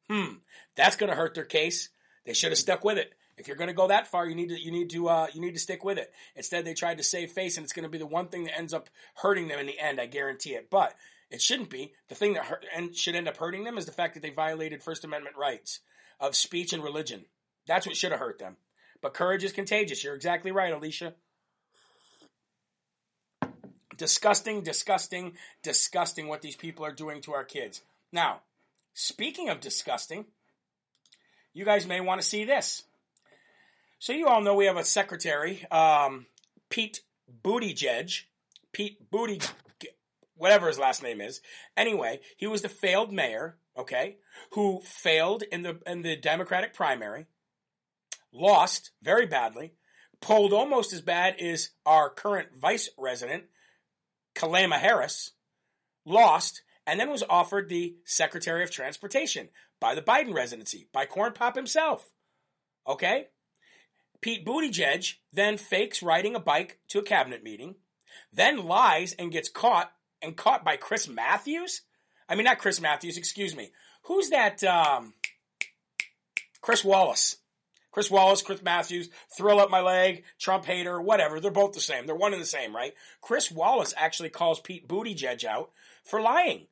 [0.09, 0.37] Hmm,
[0.77, 1.91] that's going to hurt their case.
[2.25, 3.13] They should have stuck with it.
[3.39, 5.41] If you're going to go that far, you need to you need to uh, you
[5.41, 6.13] need to stick with it.
[6.35, 8.59] Instead, they tried to save face, and it's going to be the one thing that
[8.59, 10.01] ends up hurting them in the end.
[10.01, 10.71] I guarantee it.
[10.71, 10.95] But
[11.31, 11.93] it shouldn't be.
[12.09, 14.31] The thing that hurt, and should end up hurting them is the fact that they
[14.31, 15.81] violated First Amendment rights
[16.21, 17.25] of speech and religion.
[17.67, 18.57] That's what should have hurt them.
[19.03, 20.03] But courage is contagious.
[20.03, 21.15] You're exactly right, Alicia.
[23.97, 27.83] Disgusting, disgusting, disgusting what these people are doing to our kids.
[28.13, 28.41] Now,
[28.95, 30.27] speaking of disgusting,
[31.53, 32.83] you guys may want to see this.
[34.07, 36.27] So you all know we have a secretary, um,
[36.71, 37.01] Pete
[37.43, 38.21] Buttigieg.
[38.73, 39.41] Pete Booty,
[40.37, 41.41] whatever his last name is.
[41.77, 44.19] Anyway, he was the failed mayor, okay,
[44.53, 47.27] who failed in the in the Democratic primary,
[48.33, 49.75] lost very badly,
[50.21, 53.47] polled almost as bad as our current vice president,
[54.37, 55.33] Kalema Harris,
[56.05, 59.49] lost, and then was offered the Secretary of Transportation
[59.81, 62.09] by the Biden residency, by Corn Pop himself.
[62.87, 63.27] Okay?
[64.27, 67.77] Pete Buttigieg then fakes riding a bike to a cabinet meeting,
[68.33, 71.83] then lies and gets caught and caught by Chris Matthews.
[72.29, 73.71] I mean, not Chris Matthews, excuse me.
[74.07, 74.65] Who's that?
[74.65, 75.15] Um,
[76.61, 77.37] Chris Wallace.
[77.93, 81.39] Chris Wallace, Chris Matthews, thrill up my leg, Trump hater, whatever.
[81.39, 82.07] They're both the same.
[82.07, 82.95] They're one and the same, right?
[83.21, 85.71] Chris Wallace actually calls Pete Buttigieg out
[86.03, 86.67] for lying.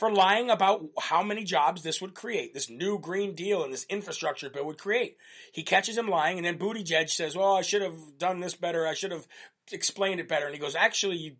[0.00, 3.84] For lying about how many jobs this would create, this new Green Deal and this
[3.90, 5.18] infrastructure bill would create.
[5.52, 8.86] He catches him lying, and then Buttigieg says, Well, I should have done this better.
[8.86, 9.28] I should have
[9.70, 10.46] explained it better.
[10.46, 11.36] And he goes, Actually, you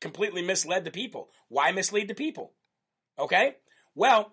[0.00, 1.30] completely misled the people.
[1.48, 2.52] Why mislead the people?
[3.18, 3.56] Okay?
[3.96, 4.32] Well,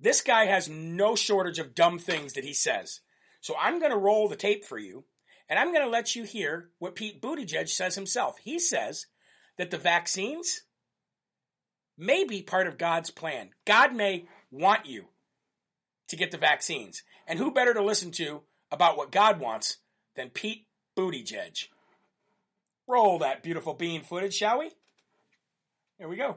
[0.00, 3.00] this guy has no shortage of dumb things that he says.
[3.42, 5.04] So I'm going to roll the tape for you,
[5.50, 8.38] and I'm going to let you hear what Pete Buttigieg says himself.
[8.38, 9.04] He says
[9.58, 10.62] that the vaccines
[11.96, 13.50] may be part of God's plan.
[13.64, 15.06] God may want you
[16.08, 17.02] to get the vaccines.
[17.26, 19.78] And who better to listen to about what God wants
[20.16, 21.68] than Pete Buttigieg?
[22.86, 24.70] Roll that beautiful bean footage, shall we?
[25.98, 26.36] Here we go.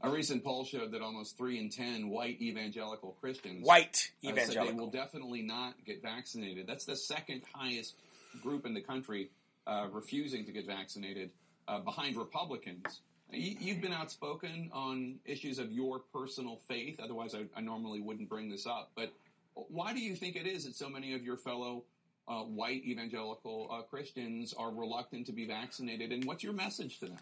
[0.00, 4.36] A recent poll showed that almost three in ten white evangelical Christians White uh, said
[4.36, 4.76] they evangelical.
[4.76, 6.66] will definitely not get vaccinated.
[6.66, 7.94] That's the second highest
[8.42, 9.30] group in the country
[9.66, 11.30] uh, refusing to get vaccinated,
[11.68, 13.00] uh, behind Republicans.
[13.34, 17.00] You, you've been outspoken on issues of your personal faith.
[17.02, 18.92] Otherwise, I, I normally wouldn't bring this up.
[18.94, 19.12] But
[19.54, 21.84] why do you think it is that so many of your fellow
[22.26, 26.12] uh, white evangelical uh, Christians are reluctant to be vaccinated?
[26.12, 27.18] And what's your message to them?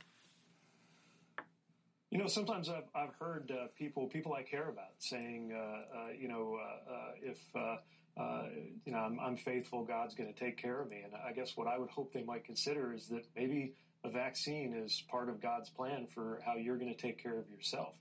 [2.10, 6.08] You know, sometimes I've, I've heard uh, people people I care about saying, uh, uh,
[6.18, 8.42] you know, uh, if uh,
[8.84, 11.00] you know I'm, I'm faithful, God's going to take care of me.
[11.04, 13.72] And I guess what I would hope they might consider is that maybe
[14.04, 17.48] a vaccine is part of God's plan for how you're going to take care of
[17.48, 17.94] yourself.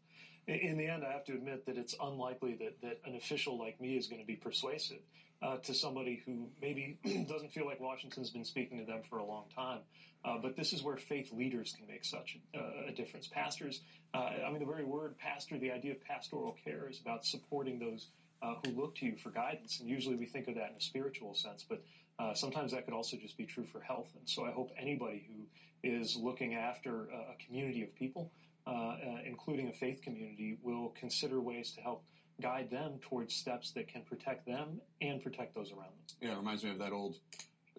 [0.47, 3.79] In, the end, I have to admit that it's unlikely that, that an official like
[3.79, 4.97] me is going to be persuasive
[5.41, 6.97] uh, to somebody who maybe
[7.29, 9.79] doesn't feel like Washington's been speaking to them for a long time.
[10.25, 13.27] Uh, but this is where faith leaders can make such uh, a difference.
[13.27, 13.81] Pastors,
[14.13, 17.79] uh, I mean, the very word pastor, the idea of pastoral care is about supporting
[17.79, 18.07] those
[18.41, 19.79] uh, who look to you for guidance.
[19.79, 21.83] And usually we think of that in a spiritual sense, but
[22.21, 24.09] uh, sometimes that could also just be true for health.
[24.17, 25.45] And so I hope anybody who
[25.83, 28.31] is looking after a, a community of people,
[28.67, 32.03] uh, including a faith community, will consider ways to help
[32.41, 36.17] guide them towards steps that can protect them and protect those around them.
[36.21, 37.17] Yeah, it reminds me of that old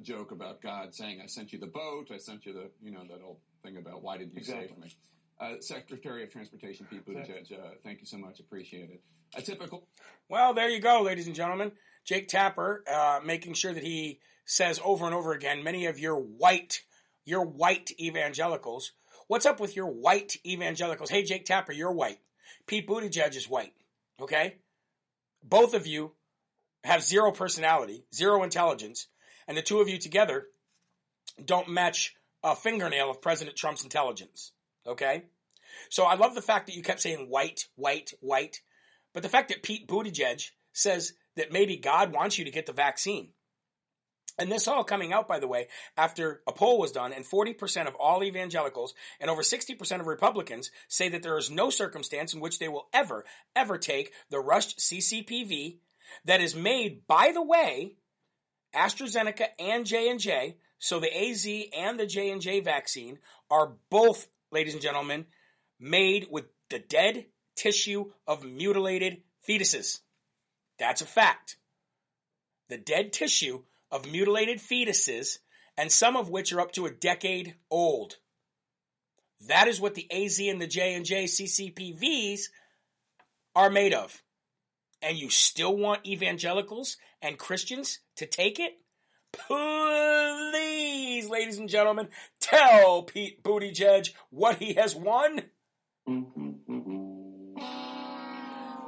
[0.03, 3.05] joke about God saying, "I sent you the boat, I sent you the," you know,
[3.05, 4.69] that old thing about why did you Exactly.
[4.69, 4.97] save me?
[5.41, 9.03] Uh, Secretary of Transportation Pete Buttigieg, uh, thank you so much, appreciate it.
[9.35, 9.87] A typical,
[10.29, 11.73] Well, there you go, ladies and gentlemen.
[12.05, 16.17] Jake Tapper, uh, making sure that he says over and over again, many of your
[16.17, 16.83] white,
[17.25, 18.93] your white evangelicals.
[19.29, 21.11] What's up with your white evangelicals?
[21.11, 22.19] Hey, Jake Tapper, you're white.
[22.67, 23.73] Pete Buttigieg is white.
[24.21, 24.57] Okay,
[25.43, 26.13] both of you
[26.85, 29.09] have zero personality, zero intelligence,
[29.49, 30.47] and the two of you together
[31.45, 34.53] don't match a fingernail of President Trump's intelligence.
[34.87, 35.25] Okay,
[35.89, 38.61] so I love the fact that you kept saying white, white, white.
[39.15, 42.73] But the fact that Pete Buttigieg says that maybe God wants you to get the
[42.73, 43.31] vaccine.
[44.39, 47.87] And this all coming out, by the way, after a poll was done, and 40%
[47.87, 52.41] of all evangelicals and over 60% of Republicans say that there is no circumstance in
[52.41, 55.77] which they will ever, ever take the rushed CCPV
[56.25, 57.95] that is made, by the way,
[58.75, 63.19] AstraZeneca and J&J, so the AZ and the J&J vaccine
[63.51, 65.27] are both, ladies and gentlemen,
[65.79, 70.01] made with the dead tissue of mutilated fetuses.
[70.79, 71.57] That's a fact.
[72.69, 75.39] The dead tissue of mutilated fetuses,
[75.77, 78.17] and some of which are up to a decade old.
[79.49, 82.45] That is what the AZ and the J&J CCPVs
[83.55, 84.23] are made of.
[85.03, 88.73] And you still want evangelicals and Christians to take it?
[89.33, 92.09] Please, ladies and gentlemen,
[92.41, 95.43] tell Pete Buttigieg what he has won.
[96.09, 96.42] Mm-hmm.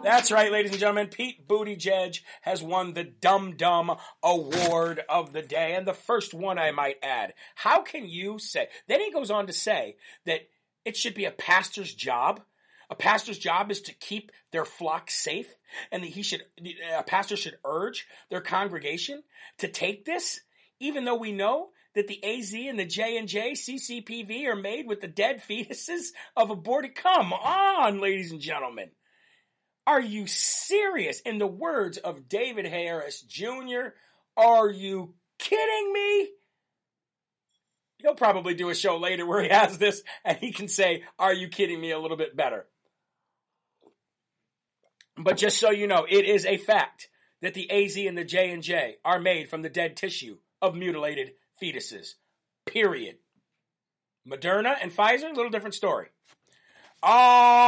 [0.05, 1.07] That's right, ladies and gentlemen.
[1.07, 6.59] Pete Buttigieg has won the Dum Dum Award of the day, and the first one,
[6.59, 7.33] I might add.
[7.55, 8.69] How can you say?
[8.87, 10.41] Then he goes on to say that
[10.85, 12.43] it should be a pastor's job.
[12.91, 15.49] A pastor's job is to keep their flock safe,
[15.91, 16.43] and he should,
[16.95, 19.23] a pastor should urge their congregation
[19.57, 20.39] to take this,
[20.81, 24.87] even though we know that the AZ and the J and J CCPV are made
[24.87, 26.95] with the dead fetuses of aborted.
[26.95, 28.91] Come on, ladies and gentlemen.
[29.87, 31.21] Are you serious?
[31.21, 33.93] In the words of David Harris Jr.,
[34.37, 36.29] are you kidding me?
[37.99, 41.33] He'll probably do a show later where he has this and he can say, Are
[41.33, 41.91] you kidding me?
[41.91, 42.67] a little bit better.
[45.17, 47.09] But just so you know, it is a fact
[47.41, 50.75] that the AZ and the J and J are made from the dead tissue of
[50.75, 52.15] mutilated fetuses.
[52.67, 53.17] Period.
[54.29, 56.09] Moderna and Pfizer, a little different story.
[57.03, 57.64] All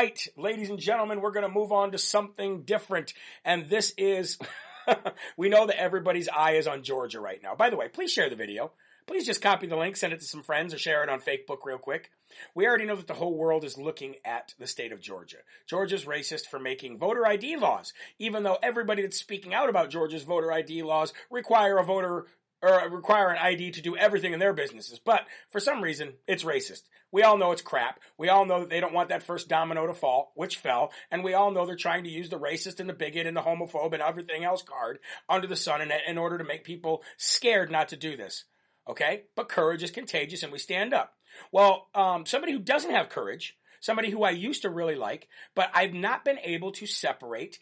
[0.00, 3.12] right, ladies and gentlemen, we're going to move on to something different.
[3.44, 4.38] And this is,
[5.36, 7.54] we know that everybody's eye is on Georgia right now.
[7.54, 8.72] By the way, please share the video.
[9.06, 11.58] Please just copy the link, send it to some friends, or share it on Facebook
[11.64, 12.10] real quick.
[12.54, 15.38] We already know that the whole world is looking at the state of Georgia.
[15.66, 20.22] Georgia's racist for making voter ID laws, even though everybody that's speaking out about Georgia's
[20.22, 22.26] voter ID laws require a voter
[22.62, 24.98] or require an ID to do everything in their businesses.
[24.98, 26.82] But for some reason, it's racist.
[27.12, 28.00] We all know it's crap.
[28.18, 30.92] We all know that they don't want that first domino to fall, which fell.
[31.10, 33.42] And we all know they're trying to use the racist and the bigot and the
[33.42, 37.70] homophobe and everything else card under the sun in, in order to make people scared
[37.70, 38.44] not to do this.
[38.88, 39.22] Okay?
[39.34, 41.14] But courage is contagious and we stand up.
[41.52, 45.70] Well, um, somebody who doesn't have courage, somebody who I used to really like, but
[45.74, 47.58] I've not been able to separate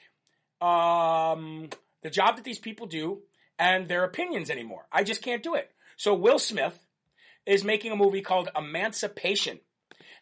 [0.60, 1.68] um,
[2.02, 3.22] the job that these people do
[3.58, 4.86] and their opinions anymore.
[4.92, 5.70] I just can't do it.
[5.96, 6.78] So Will Smith
[7.46, 9.58] is making a movie called Emancipation.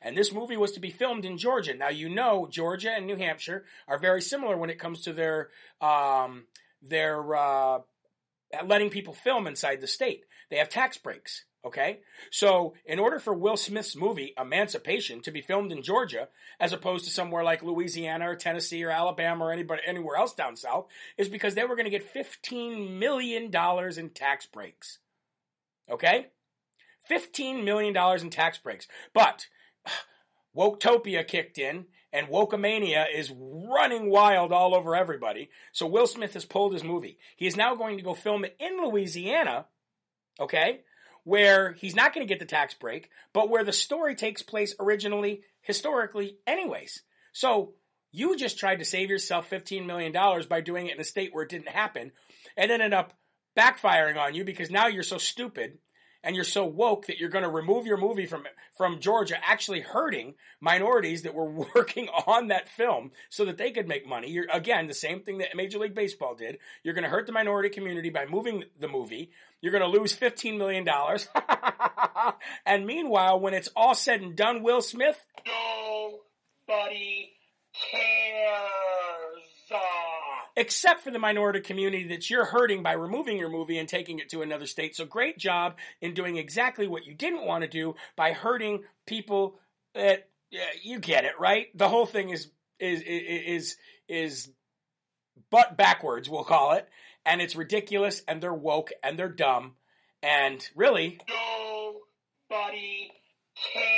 [0.01, 1.75] And this movie was to be filmed in Georgia.
[1.75, 5.51] Now you know Georgia and New Hampshire are very similar when it comes to their
[5.81, 6.45] um,
[6.83, 7.79] their uh,
[8.65, 10.25] letting people film inside the state.
[10.51, 11.45] They have tax breaks.
[11.67, 11.99] Okay?
[12.31, 16.29] So, in order for Will Smith's movie, Emancipation, to be filmed in Georgia,
[16.61, 20.55] as opposed to somewhere like Louisiana or Tennessee or Alabama or anybody, anywhere else down
[20.55, 20.87] south,
[21.19, 23.51] is because they were going to get $15 million
[23.99, 24.99] in tax breaks.
[25.91, 26.29] Okay?
[27.11, 28.87] $15 million in tax breaks.
[29.13, 29.49] But,
[30.57, 35.51] Woketopia kicked in, and Wokeomania is running wild all over everybody.
[35.73, 37.19] So Will Smith has pulled his movie.
[37.35, 39.67] He is now going to go film it in Louisiana,
[40.39, 40.83] okay?
[41.27, 44.77] Where he's not going to get the tax break, but where the story takes place
[44.79, 47.03] originally, historically, anyways.
[47.33, 47.75] So
[48.13, 50.13] you just tried to save yourself $15 million
[50.49, 52.13] by doing it in a state where it didn't happen
[52.57, 53.13] and ended up
[53.59, 55.79] backfiring on you because now you're so stupid
[56.27, 58.45] and you're so woke that you're going to remove your movie from
[58.77, 63.87] from Georgia, actually hurting minorities that were working on that film so that they could
[63.87, 64.29] make money.
[64.29, 66.59] You're again the same thing that Major League Baseball did.
[66.83, 69.31] You're going to hurt the minority community by moving the movie.
[69.63, 71.29] You're going to lose fifteen million dollars.
[72.67, 77.31] and meanwhile, when it's all said and done, Will Smith, nobody
[77.93, 80.06] cares uh,
[80.57, 84.31] except for the minority community that you're hurting by removing your movie and taking it
[84.31, 84.97] to another state.
[84.97, 89.59] So great job in doing exactly what you didn't want to do by hurting people
[89.95, 90.29] that
[90.83, 91.67] you get it, right?
[91.77, 93.77] The whole thing is is is
[94.09, 94.51] is
[95.51, 96.89] butt backwards, we'll call it,
[97.25, 99.75] and it's ridiculous and they're woke and they're dumb
[100.23, 101.19] and really
[102.49, 103.11] nobody
[103.73, 103.93] cares.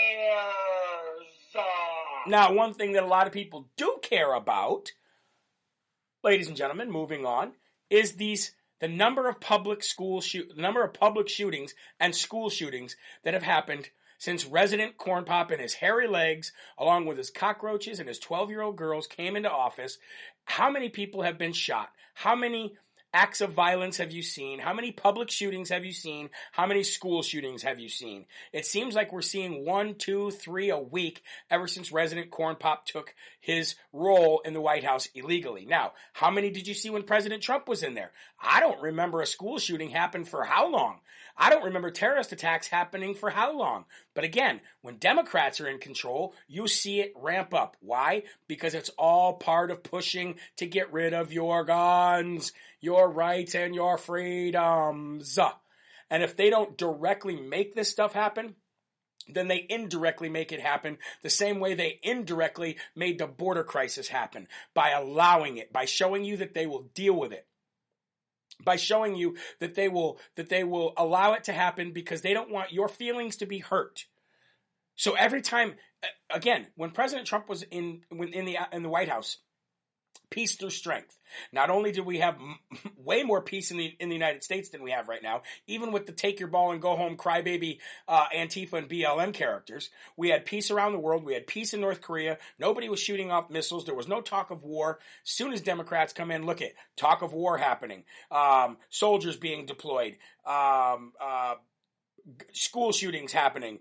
[2.26, 4.92] Now, one thing that a lot of people do care about
[6.22, 7.52] ladies and gentlemen, moving on,
[7.90, 12.48] is these the number of public school shoot the number of public shootings and school
[12.48, 13.88] shootings that have happened
[14.18, 18.50] since resident corn pop and his hairy legs, along with his cockroaches and his 12
[18.50, 19.98] year old girls, came into office.
[20.44, 21.90] How many people have been shot?
[22.14, 22.76] How many
[23.12, 24.58] acts of violence have you seen?
[24.58, 26.30] How many public shootings have you seen?
[26.52, 28.26] How many school shootings have you seen?
[28.52, 32.86] It seems like we're seeing one, two, three a week ever since President Corn Pop
[32.86, 35.64] took his role in the White House illegally.
[35.66, 38.12] Now, how many did you see when President Trump was in there?
[38.40, 41.00] I don't remember a school shooting happen for how long?
[41.40, 43.84] I don't remember terrorist attacks happening for how long.
[44.12, 47.76] But again, when Democrats are in control, you see it ramp up.
[47.80, 48.24] Why?
[48.48, 53.74] Because it's all part of pushing to get rid of your guns, your rights, and
[53.74, 55.38] your freedoms.
[56.10, 58.54] And if they don't directly make this stuff happen,
[59.28, 64.08] then they indirectly make it happen the same way they indirectly made the border crisis
[64.08, 67.46] happen by allowing it, by showing you that they will deal with it
[68.64, 72.34] by showing you that they will that they will allow it to happen because they
[72.34, 74.06] don't want your feelings to be hurt.
[74.96, 75.74] So every time
[76.30, 79.38] again, when President Trump was in in the in the White House,
[80.30, 81.18] peace through strength.
[81.52, 82.58] Not only did we have m-
[82.96, 85.92] way more peace in the in the United States than we have right now, even
[85.92, 90.28] with the take your ball and go home crybaby uh, Antifa and BLM characters, we
[90.30, 91.24] had peace around the world.
[91.24, 92.38] We had peace in North Korea.
[92.58, 93.84] Nobody was shooting off missiles.
[93.84, 94.98] There was no talk of war.
[95.24, 100.16] Soon as Democrats come in, look at talk of war happening, um, soldiers being deployed.
[100.46, 101.54] Um, uh,
[102.52, 103.78] school shootings happening,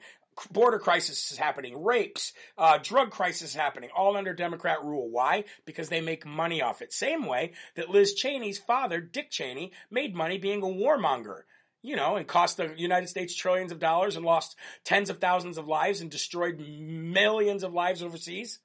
[0.52, 5.10] border crisis is happening, rapes, uh, drug crisis is happening, all under Democrat rule.
[5.10, 5.46] Why?
[5.66, 6.94] Because they make money off it.
[6.94, 11.42] Same way that Liz Cheney's father, Dick Cheney, made money being a warmonger.
[11.84, 15.58] You know, and cost the United States trillions of dollars and lost tens of thousands
[15.58, 18.60] of lives and destroyed millions of lives overseas.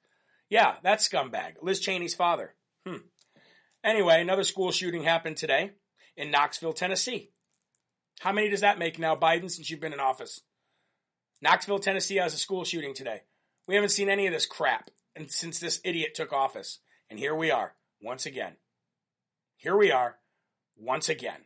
[0.49, 1.53] Yeah, that scumbag.
[1.61, 2.53] Liz Cheney's father.
[2.85, 2.97] Hmm.
[3.83, 5.71] Anyway, another school shooting happened today
[6.17, 7.29] in Knoxville, Tennessee.
[8.19, 10.41] How many does that make now, Biden, since you've been in office?
[11.43, 13.21] Knoxville, Tennessee has a school shooting today.
[13.67, 14.89] We haven't seen any of this crap
[15.27, 16.79] since this idiot took office.
[17.09, 18.53] And here we are, once again.
[19.57, 20.17] Here we are,
[20.77, 21.41] once again.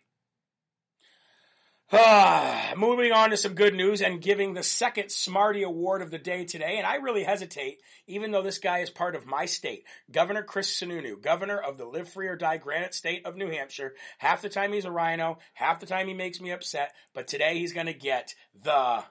[1.92, 6.20] Ah, moving on to some good news and giving the second Smarty Award of the
[6.20, 6.76] day today.
[6.78, 9.84] And I really hesitate, even though this guy is part of my state.
[10.12, 13.96] Governor Chris Sununu, governor of the Live Free or Die Granite State of New Hampshire.
[14.20, 17.58] Half the time he's a rhino, half the time he makes me upset, but today
[17.58, 19.04] he's going to get the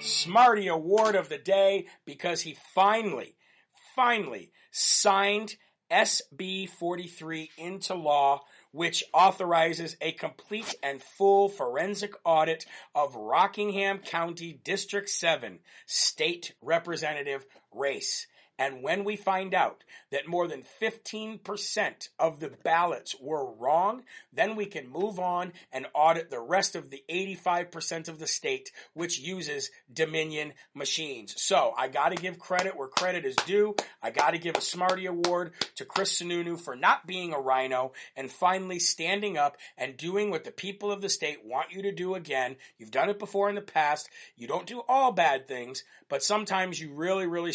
[0.00, 3.36] Smarty Award of the day because he finally,
[3.94, 5.56] finally signed
[5.90, 8.42] SB 43 into law,
[8.72, 17.46] which authorizes a complete and full forensic audit of Rockingham County District 7 state representative
[17.72, 18.26] race.
[18.58, 24.02] And when we find out that more than 15% of the ballots were wrong,
[24.32, 28.72] then we can move on and audit the rest of the 85% of the state
[28.94, 31.34] which uses Dominion machines.
[31.36, 33.76] So I gotta give credit where credit is due.
[34.02, 38.30] I gotta give a Smarty Award to Chris Sununu for not being a rhino and
[38.30, 42.14] finally standing up and doing what the people of the state want you to do
[42.14, 42.56] again.
[42.78, 44.08] You've done it before in the past.
[44.36, 47.52] You don't do all bad things, but sometimes you really, really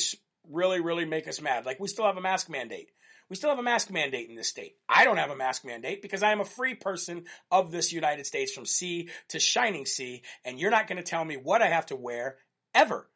[0.50, 1.66] really, really make us mad.
[1.66, 2.90] Like we still have a mask mandate.
[3.30, 4.76] We still have a mask mandate in this state.
[4.90, 8.26] I don't have a mask mandate because I am a free person of this United
[8.26, 11.68] States from sea to shining sea, and you're not going to tell me what I
[11.68, 12.36] have to wear
[12.76, 13.10] ever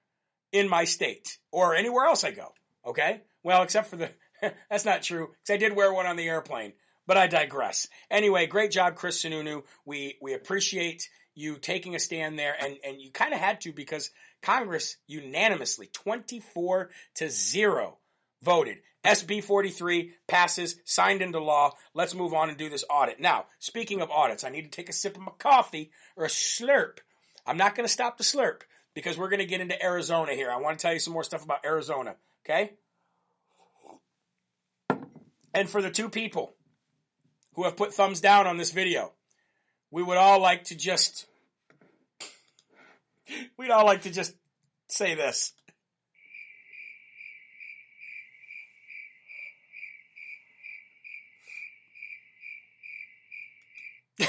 [0.53, 2.53] in my state or anywhere else I go.
[2.85, 3.23] Okay?
[3.43, 4.11] Well, except for the,
[4.69, 6.71] that's not true because I did wear one on the airplane,
[7.05, 7.87] but I digress.
[8.09, 9.63] Anyway, great job, Chris Sununu.
[9.85, 13.73] We, we appreciate you taking a stand there and, and you kind of had to
[13.73, 14.09] because
[14.41, 17.97] Congress unanimously, 24 to 0,
[18.41, 18.77] voted.
[19.03, 21.73] SB 43 passes, signed into law.
[21.93, 23.19] Let's move on and do this audit.
[23.19, 26.29] Now, speaking of audits, I need to take a sip of my coffee or a
[26.29, 26.99] slurp.
[27.45, 28.61] I'm not going to stop the slurp
[28.95, 30.49] because we're going to get into Arizona here.
[30.49, 32.71] I want to tell you some more stuff about Arizona, okay?
[35.53, 36.55] And for the two people
[37.53, 39.13] who have put thumbs down on this video,
[39.95, 41.25] we would all like to just
[43.57, 44.35] We'd all like to just
[44.89, 45.53] say this.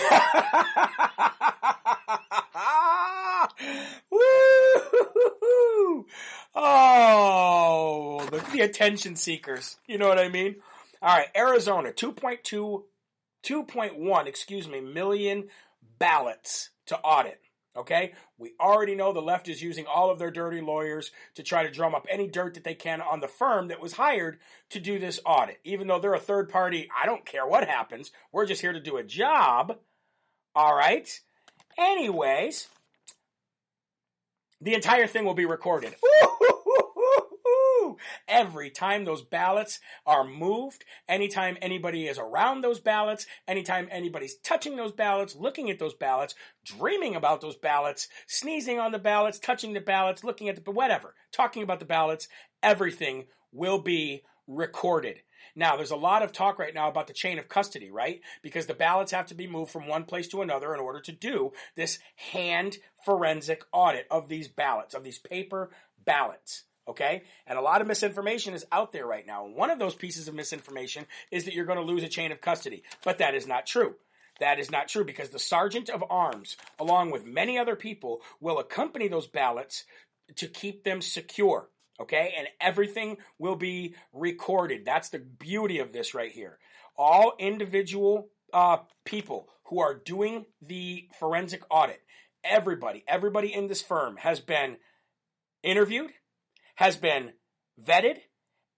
[6.54, 9.76] oh, the, the, attention seekers.
[9.86, 10.56] You know what I mean?
[11.02, 12.84] All right, Arizona, 2.2,
[13.46, 15.48] 2.1, excuse me, million
[15.98, 17.40] ballots to audit.
[17.76, 18.14] Okay?
[18.38, 21.70] We already know the left is using all of their dirty lawyers to try to
[21.70, 24.38] drum up any dirt that they can on the firm that was hired
[24.70, 25.58] to do this audit.
[25.64, 28.10] Even though they're a third party, I don't care what happens.
[28.32, 29.76] We're just here to do a job.
[30.54, 31.08] All right?
[31.78, 32.68] Anyways,
[34.62, 35.94] the entire thing will be recorded.
[38.28, 44.76] Every time those ballots are moved, anytime anybody is around those ballots, anytime anybody's touching
[44.76, 49.72] those ballots, looking at those ballots, dreaming about those ballots, sneezing on the ballots, touching
[49.72, 52.28] the ballots, looking at the whatever, talking about the ballots,
[52.62, 55.22] everything will be recorded.
[55.54, 58.20] Now, there's a lot of talk right now about the chain of custody, right?
[58.42, 61.12] Because the ballots have to be moved from one place to another in order to
[61.12, 61.98] do this
[62.32, 65.70] hand forensic audit of these ballots, of these paper
[66.04, 66.64] ballots.
[66.88, 67.22] Okay?
[67.46, 69.46] And a lot of misinformation is out there right now.
[69.46, 72.40] One of those pieces of misinformation is that you're going to lose a chain of
[72.40, 72.82] custody.
[73.04, 73.96] But that is not true.
[74.38, 78.58] That is not true because the sergeant of arms, along with many other people, will
[78.58, 79.84] accompany those ballots
[80.36, 81.68] to keep them secure.
[82.00, 82.34] Okay?
[82.36, 84.84] And everything will be recorded.
[84.84, 86.58] That's the beauty of this right here.
[86.96, 92.00] All individual uh, people who are doing the forensic audit,
[92.44, 94.76] everybody, everybody in this firm has been
[95.62, 96.10] interviewed,
[96.76, 97.32] has been
[97.82, 98.18] vetted,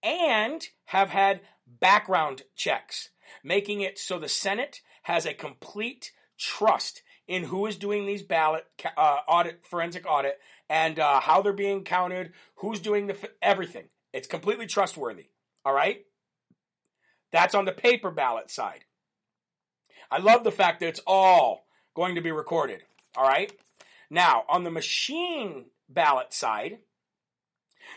[0.03, 3.09] and have had background checks,
[3.43, 8.65] making it so the Senate has a complete trust in who is doing these ballot
[8.97, 10.39] uh, audit, forensic audit,
[10.69, 13.85] and uh, how they're being counted, who's doing the everything.
[14.13, 15.27] It's completely trustworthy.
[15.63, 16.05] All right.
[17.31, 18.85] That's on the paper ballot side.
[20.09, 22.81] I love the fact that it's all going to be recorded.
[23.15, 23.51] All right.
[24.09, 26.79] Now, on the machine ballot side,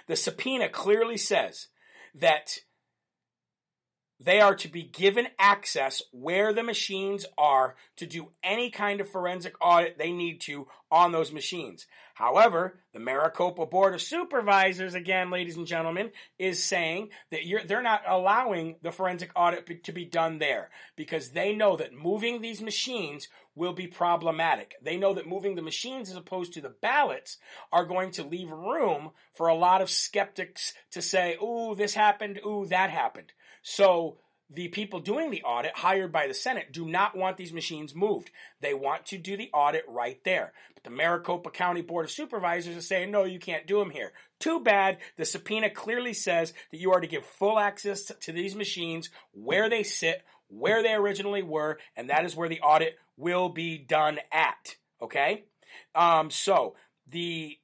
[0.06, 1.68] the subpoena clearly says
[2.14, 2.58] that
[4.24, 9.10] they are to be given access where the machines are to do any kind of
[9.10, 11.86] forensic audit they need to on those machines.
[12.14, 18.02] However, the Maricopa Board of Supervisors, again, ladies and gentlemen, is saying that they're not
[18.06, 23.28] allowing the forensic audit to be done there because they know that moving these machines
[23.54, 24.76] will be problematic.
[24.82, 27.38] They know that moving the machines as opposed to the ballots
[27.72, 32.40] are going to leave room for a lot of skeptics to say, ooh, this happened,
[32.46, 33.32] ooh, that happened.
[33.62, 34.18] So
[34.54, 38.30] the people doing the audit hired by the Senate do not want these machines moved.
[38.60, 40.52] They want to do the audit right there.
[40.74, 44.12] But the Maricopa County Board of Supervisors is saying, no, you can't do them here.
[44.40, 44.98] Too bad.
[45.16, 49.70] The subpoena clearly says that you are to give full access to these machines where
[49.70, 54.18] they sit, where they originally were, and that is where the audit will be done
[54.30, 54.76] at.
[55.00, 55.44] Okay?
[55.94, 56.74] Um, so
[57.08, 57.56] the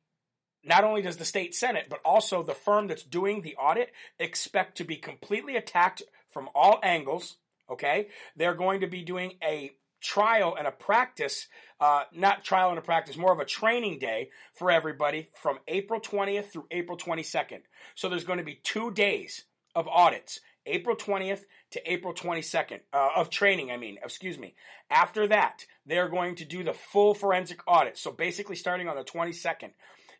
[0.65, 4.77] not only does the state senate, but also the firm that's doing the audit expect
[4.79, 6.03] to be completely attacked
[6.33, 7.37] from all angles.
[7.71, 11.49] Okay, they're going to be doing a trial and a practice,
[11.81, 16.01] uh, not trial and a practice, more of a training day for everybody from April
[16.01, 17.61] 20th through April 22nd.
[17.95, 19.45] So there's going to be two days
[19.75, 21.43] of audits, April 20th
[21.73, 24.55] to April 22nd, uh, of training, I mean, excuse me.
[24.91, 27.99] After that, they're going to do the full forensic audit.
[27.99, 29.71] So basically starting on the 22nd,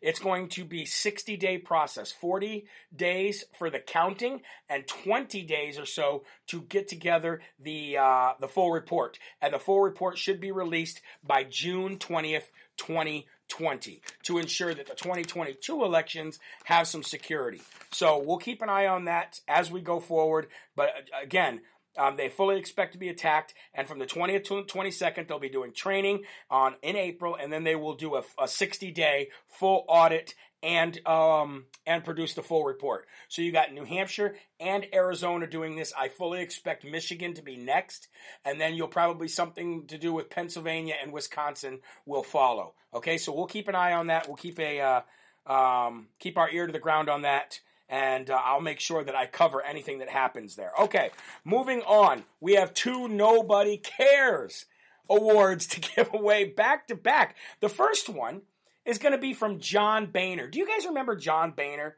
[0.01, 5.77] it's going to be 60 day process, 40 days for the counting and 20 days
[5.77, 9.19] or so to get together the uh, the full report.
[9.41, 12.45] And the full report should be released by June 20th,
[12.77, 17.61] 2020 to ensure that the 2022 elections have some security.
[17.91, 20.47] So we'll keep an eye on that as we go forward.
[20.75, 21.61] But uh, again,
[21.99, 25.37] um, they fully expect to be attacked, and from the 20th to the 22nd, they'll
[25.37, 29.29] be doing training on in April, and then they will do a, a 60 day
[29.47, 30.33] full audit
[30.63, 33.05] and um, and produce the full report.
[33.27, 35.93] So you got New Hampshire and Arizona doing this.
[35.97, 38.07] I fully expect Michigan to be next,
[38.45, 42.75] and then you'll probably something to do with Pennsylvania and Wisconsin will follow.
[42.93, 44.27] Okay, so we'll keep an eye on that.
[44.27, 47.59] We'll keep a uh, um, keep our ear to the ground on that
[47.89, 50.71] and uh, I'll make sure that I cover anything that happens there.
[50.81, 51.09] Okay,
[51.43, 52.23] moving on.
[52.39, 54.65] We have two Nobody Cares
[55.09, 57.35] awards to give away back to back.
[57.59, 58.41] The first one
[58.85, 60.47] is going to be from John Boehner.
[60.47, 61.95] Do you guys remember John Boehner?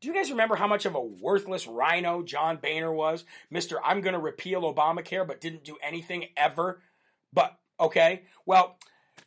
[0.00, 3.24] Do you guys remember how much of a worthless rhino John Boehner was?
[3.52, 3.76] Mr.
[3.84, 6.80] I'm going to repeal Obamacare, but didn't do anything ever.
[7.32, 8.22] But, okay.
[8.44, 8.76] Well,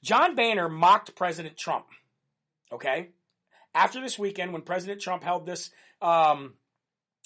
[0.04, 1.86] John Boehner mocked President Trump.
[2.74, 3.10] Okay.
[3.76, 5.70] After this weekend, when President Trump held this
[6.02, 6.54] um,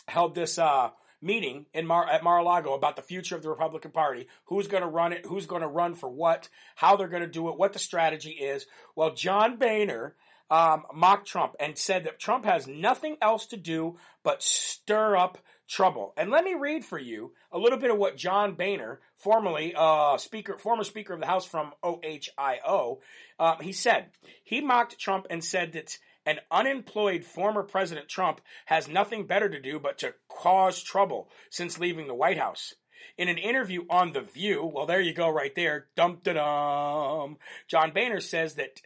[0.08, 0.90] held this uh,
[1.22, 4.90] meeting in Mar- at Mar-a-Lago about the future of the Republican Party, who's going to
[4.90, 7.74] run it, who's going to run for what, how they're going to do it, what
[7.74, 8.66] the strategy is.
[8.96, 10.16] Well, John Boehner
[10.50, 15.38] um, mocked Trump and said that Trump has nothing else to do but stir up
[15.68, 16.14] trouble.
[16.18, 20.18] And let me read for you a little bit of what John Boehner, formerly uh,
[20.18, 23.00] speaker, former Speaker of the House from OHIO,
[23.38, 24.08] uh, he said.
[24.44, 25.98] He mocked Trump and said that
[26.30, 31.80] an unemployed former President Trump has nothing better to do but to cause trouble since
[31.80, 32.76] leaving the White House.
[33.18, 37.38] In an interview on The View, well, there you go, right there, dum da dum.
[37.68, 38.80] John Boehner says that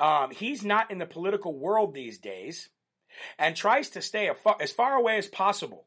[0.00, 2.68] um, he's not in the political world these days,
[3.38, 4.28] and tries to stay
[4.60, 5.86] as far away as possible.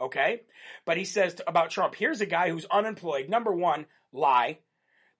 [0.00, 0.42] Okay?
[0.84, 3.28] But he says about Trump, here's a guy who's unemployed.
[3.28, 4.58] Number one, lie.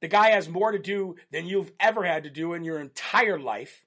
[0.01, 3.39] The guy has more to do than you've ever had to do in your entire
[3.39, 3.85] life.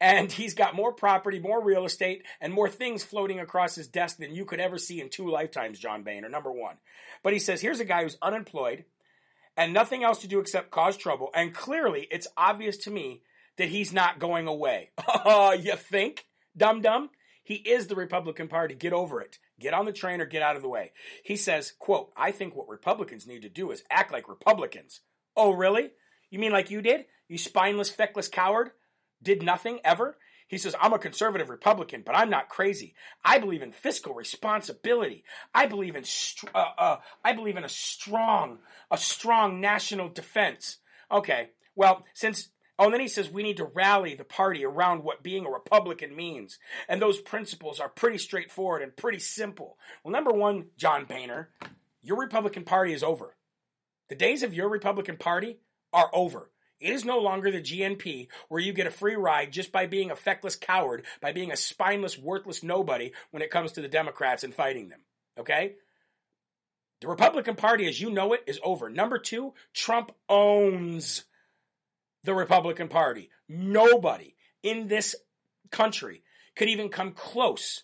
[0.00, 4.18] And he's got more property, more real estate, and more things floating across his desk
[4.18, 6.76] than you could ever see in two lifetimes, John Boehner, number one.
[7.22, 8.84] But he says, here's a guy who's unemployed
[9.56, 11.30] and nothing else to do except cause trouble.
[11.34, 13.22] And clearly, it's obvious to me
[13.56, 14.90] that he's not going away.
[15.24, 16.26] Oh, you think,
[16.56, 17.10] dum dum?
[17.44, 18.74] He is the Republican Party.
[18.74, 19.38] Get over it.
[19.60, 20.92] Get on the train or get out of the way.
[21.22, 25.00] He says, quote, I think what Republicans need to do is act like Republicans.
[25.36, 25.90] Oh, really?
[26.30, 27.04] You mean like you did?
[27.28, 28.70] You spineless, feckless coward?
[29.24, 30.16] Did nothing ever?
[30.46, 32.94] He says, I'm a conservative Republican, but I'm not crazy.
[33.24, 35.24] I believe in fiscal responsibility.
[35.54, 36.04] I believe in,
[36.54, 38.58] uh, uh, I believe in a strong,
[38.90, 40.78] a strong national defense.
[41.10, 41.50] Okay.
[41.74, 45.22] Well, since Oh, and then he says we need to rally the party around what
[45.22, 46.58] being a Republican means.
[46.88, 49.78] And those principles are pretty straightforward and pretty simple.
[50.02, 51.50] Well, number one, John Boehner,
[52.02, 53.36] your Republican Party is over.
[54.08, 55.60] The days of your Republican Party
[55.92, 56.50] are over.
[56.80, 60.10] It is no longer the GOP where you get a free ride just by being
[60.10, 64.44] a feckless coward, by being a spineless, worthless nobody when it comes to the Democrats
[64.44, 65.00] and fighting them.
[65.38, 65.74] Okay?
[67.00, 68.88] The Republican Party, as you know it, is over.
[68.88, 71.24] Number two, Trump owns
[72.24, 73.30] the Republican Party.
[73.48, 75.14] Nobody in this
[75.70, 76.22] country
[76.56, 77.82] could even come close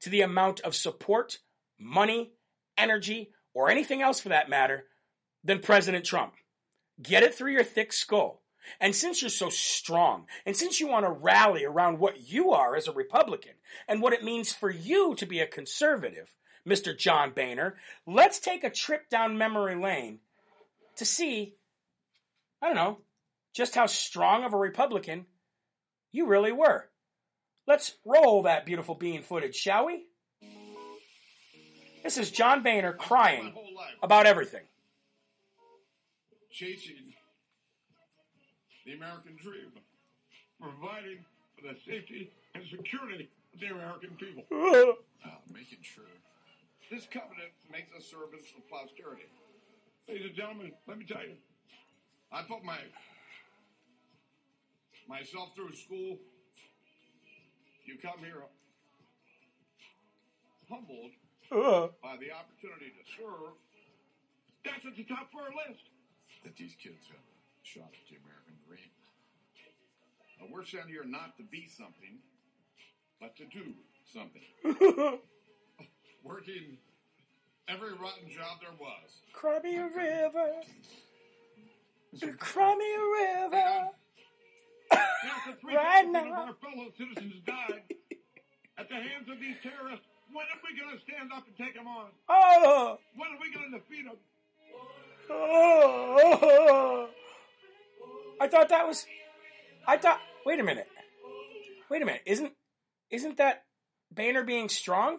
[0.00, 1.38] to the amount of support,
[1.78, 2.32] money,
[2.78, 4.84] energy, or anything else for that matter
[5.44, 6.34] than President Trump.
[7.02, 8.42] Get it through your thick skull.
[8.78, 12.76] And since you're so strong, and since you want to rally around what you are
[12.76, 13.52] as a Republican
[13.88, 16.34] and what it means for you to be a conservative,
[16.66, 16.96] Mr.
[16.96, 17.76] John Boehner,
[18.06, 20.20] let's take a trip down memory lane
[20.96, 21.54] to see,
[22.60, 22.98] I don't know,
[23.54, 25.26] just how strong of a Republican
[26.12, 26.88] you really were.
[27.66, 30.04] Let's roll that beautiful bean footage, shall we?
[32.02, 33.54] This is John Boehner crying
[34.02, 34.64] about everything.
[36.52, 37.14] Chasing
[38.84, 39.70] the American dream,
[40.60, 41.24] providing
[41.54, 44.44] for the safety and security of the American people.
[45.22, 46.08] Uh, making sure.
[46.90, 49.28] This covenant makes us servants of posterity.
[50.08, 51.36] Ladies and gentlemen, let me tell you,
[52.32, 52.80] I put my
[55.06, 56.16] myself through school.
[57.84, 58.48] You come here
[60.70, 61.10] humbled
[61.50, 61.90] uh.
[62.02, 63.58] by the opportunity to serve.
[64.64, 65.82] That's at the top of our list.
[66.44, 68.90] That these kids have a shot at the American dream.
[70.40, 72.18] Now, we're sent here not to be something,
[73.20, 73.74] but to do
[74.12, 74.42] something.
[76.24, 76.78] Working
[77.68, 79.20] every rotten job there was.
[79.32, 80.50] Cry me a uh, river.
[82.38, 83.88] Cry me a river
[85.64, 86.20] right now.
[86.20, 87.84] Of our fellow citizens died
[88.78, 90.06] at the hands of these terrorists.
[90.32, 92.06] When are we going to stand up and take them on?
[92.28, 92.98] Oh.
[93.16, 94.16] When are we going to defeat them?
[98.40, 99.06] I thought that was.
[99.86, 100.20] I thought.
[100.44, 100.88] Wait a minute.
[101.90, 102.22] Wait a minute.
[102.26, 102.52] Isn't
[103.10, 103.64] isn't that
[104.10, 105.18] Boehner being strong?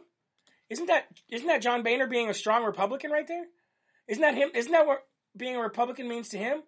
[0.70, 3.45] Isn't that isn't that John Boehner being a strong Republican right there?
[4.07, 4.49] Isn't that him?
[4.53, 5.05] Isn't that what
[5.36, 6.64] being a Republican means to him?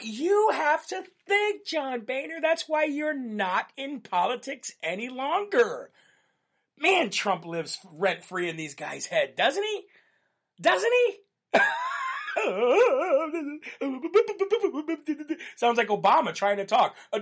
[0.00, 5.90] What you have to think, John Boehner, that's why you're not in politics any longer.
[6.78, 9.82] Man, Trump lives rent free in these guys' head, doesn't he?
[10.58, 11.16] Doesn't he?
[15.56, 16.96] Sounds like Obama trying to talk.
[17.12, 17.20] but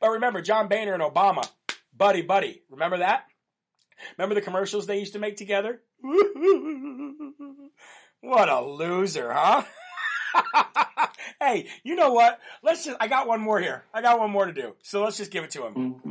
[0.00, 1.46] remember, John Boehner and Obama,
[1.94, 2.62] buddy, buddy.
[2.70, 3.26] Remember that?
[4.16, 5.82] Remember the commercials they used to make together?
[8.22, 9.64] what a loser, huh?
[11.40, 12.40] hey, you know what?
[12.62, 13.84] Let's just, I got one more here.
[13.92, 14.74] I got one more to do.
[14.82, 16.02] So let's just give it to him.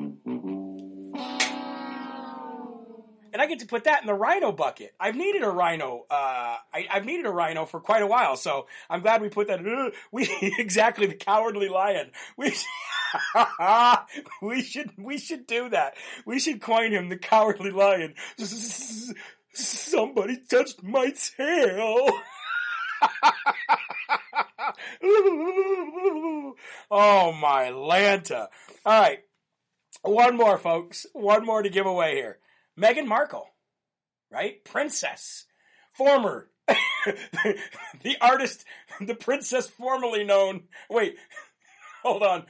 [3.33, 4.93] and I get to put that in the rhino bucket.
[4.99, 6.05] I've needed a rhino.
[6.09, 9.47] Uh, I, have needed a rhino for quite a while, so I'm glad we put
[9.47, 9.65] that.
[9.65, 12.11] Uh, we exactly the cowardly lion.
[12.37, 12.53] We
[14.41, 15.95] we should we should do that.
[16.25, 18.15] We should coin him the cowardly lion.
[19.53, 22.07] Somebody touched my tail.
[26.91, 28.47] oh my Lanta!
[28.85, 29.19] All right,
[30.01, 31.05] one more, folks.
[31.13, 32.39] One more to give away here.
[32.79, 33.47] Meghan Markle,
[34.31, 34.63] right?
[34.63, 35.45] Princess,
[35.91, 36.49] former,
[38.03, 38.63] the artist,
[38.99, 40.63] the princess formerly known.
[40.89, 41.15] Wait,
[42.03, 42.45] hold on.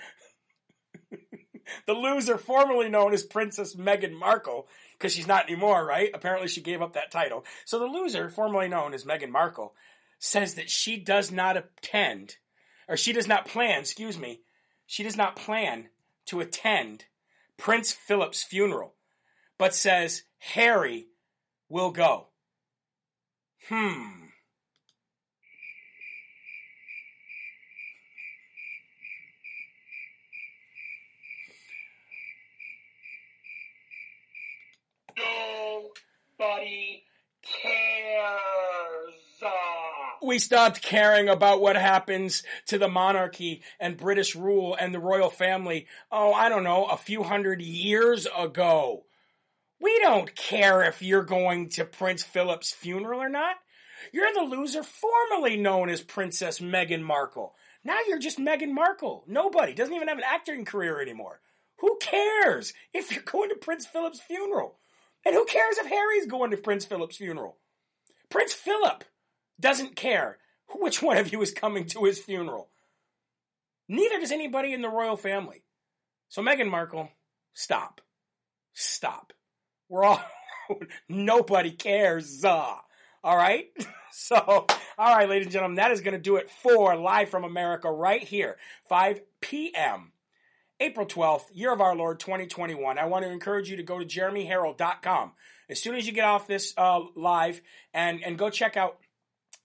[1.88, 6.10] the loser, formerly known as Princess Meghan Markle, because she's not anymore, right?
[6.14, 7.46] Apparently she gave up that title.
[7.66, 9.74] So the loser, formerly known as Meghan Markle,
[10.22, 12.38] says that she does not attend,
[12.88, 14.40] or she does not plan, excuse me,
[14.86, 15.90] she does not plan
[16.28, 17.06] to attend
[17.58, 18.94] Prince Philip's funeral,
[19.58, 21.08] but says Harry
[21.70, 22.28] will go.
[23.68, 24.28] Hmm.
[36.38, 37.04] Nobody
[37.42, 38.71] cares.
[40.22, 45.30] We stopped caring about what happens to the monarchy and British rule and the royal
[45.30, 49.04] family, oh, I don't know, a few hundred years ago.
[49.80, 53.56] We don't care if you're going to Prince Philip's funeral or not.
[54.12, 57.56] You're the loser formerly known as Princess Meghan Markle.
[57.84, 59.24] Now you're just Meghan Markle.
[59.28, 61.40] Nobody doesn't even have an acting career anymore.
[61.80, 64.78] Who cares if you're going to Prince Philip's funeral?
[65.26, 67.58] And who cares if Harry's going to Prince Philip's funeral?
[68.30, 69.04] Prince Philip
[69.62, 70.38] doesn't care
[70.74, 72.70] which one of you is coming to his funeral.
[73.88, 75.64] Neither does anybody in the royal family.
[76.30, 77.10] So, Meghan Markle,
[77.54, 78.02] stop.
[78.74, 79.34] Stop.
[79.90, 80.22] We're all,
[81.10, 82.44] nobody cares.
[82.44, 82.76] Uh,
[83.24, 83.68] all right?
[84.14, 87.46] So, all right, ladies and gentlemen, that is going to do it for Live from
[87.46, 88.58] America right here,
[88.90, 90.12] 5 p.m.
[90.82, 93.00] April 12th, year of our Lord 2021.
[93.00, 95.32] I want to encourage you to go to jeremyherrell.com
[95.70, 97.62] as soon as you get off this uh, live
[97.94, 98.98] and, and go check out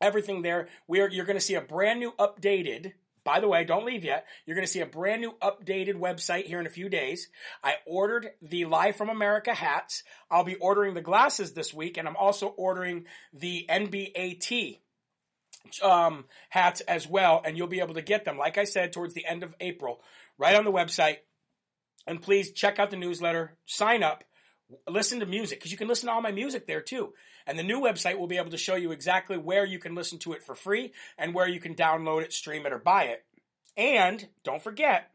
[0.00, 0.68] everything there.
[0.86, 2.92] We are, you're going to see a brand new updated
[3.26, 4.24] by the way, don't leave yet.
[4.46, 7.28] You're going to see a brand new updated website here in a few days.
[7.62, 10.04] I ordered the Live from America hats.
[10.30, 14.78] I'll be ordering the glasses this week, and I'm also ordering the NBAT
[15.82, 19.14] um, hats as well, and you'll be able to get them, like I said, towards
[19.14, 20.00] the end of April,
[20.38, 21.16] right on the website.
[22.06, 24.22] And please check out the newsletter, sign up,
[24.88, 27.12] listen to music, because you can listen to all my music there too.
[27.46, 30.18] And the new website will be able to show you exactly where you can listen
[30.20, 33.24] to it for free and where you can download it, stream it, or buy it.
[33.76, 35.10] And don't forget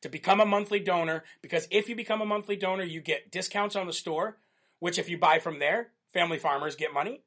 [0.00, 3.76] to become a monthly donor, because if you become a monthly donor, you get discounts
[3.76, 4.38] on the store,
[4.78, 7.22] which if you buy from there, family farmers get money.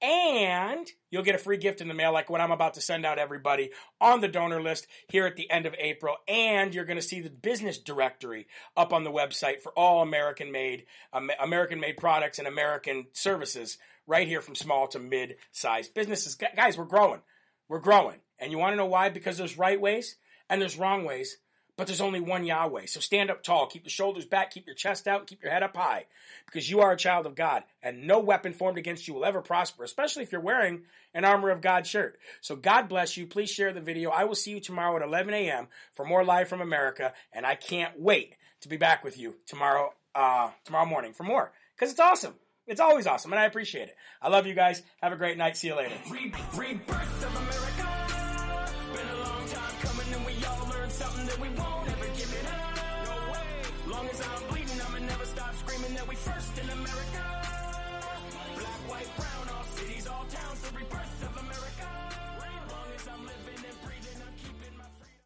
[0.00, 3.04] And you'll get a free gift in the mail, like what I'm about to send
[3.04, 6.16] out everybody on the donor list here at the end of April.
[6.28, 8.46] And you're going to see the business directory
[8.76, 13.78] up on the website for all American made, um, American made products and American services
[14.06, 16.36] right here from small to mid sized businesses.
[16.56, 17.20] Guys, we're growing.
[17.68, 18.20] We're growing.
[18.38, 19.08] And you want to know why?
[19.08, 20.16] Because there's right ways
[20.48, 21.36] and there's wrong ways
[21.78, 22.86] but there's only one Yahweh.
[22.86, 25.62] So stand up tall, keep your shoulders back, keep your chest out, keep your head
[25.62, 26.06] up high,
[26.44, 29.40] because you are a child of God, and no weapon formed against you will ever
[29.40, 30.82] prosper, especially if you're wearing
[31.14, 32.18] an Armor of God shirt.
[32.40, 33.26] So God bless you.
[33.28, 34.10] Please share the video.
[34.10, 35.68] I will see you tomorrow at 11 a.m.
[35.94, 39.94] for more Live from America, and I can't wait to be back with you tomorrow,
[40.16, 42.34] uh, tomorrow morning for more, because it's awesome.
[42.66, 43.96] It's always awesome, and I appreciate it.
[44.20, 44.82] I love you guys.
[45.00, 45.56] Have a great night.
[45.56, 45.94] See you later.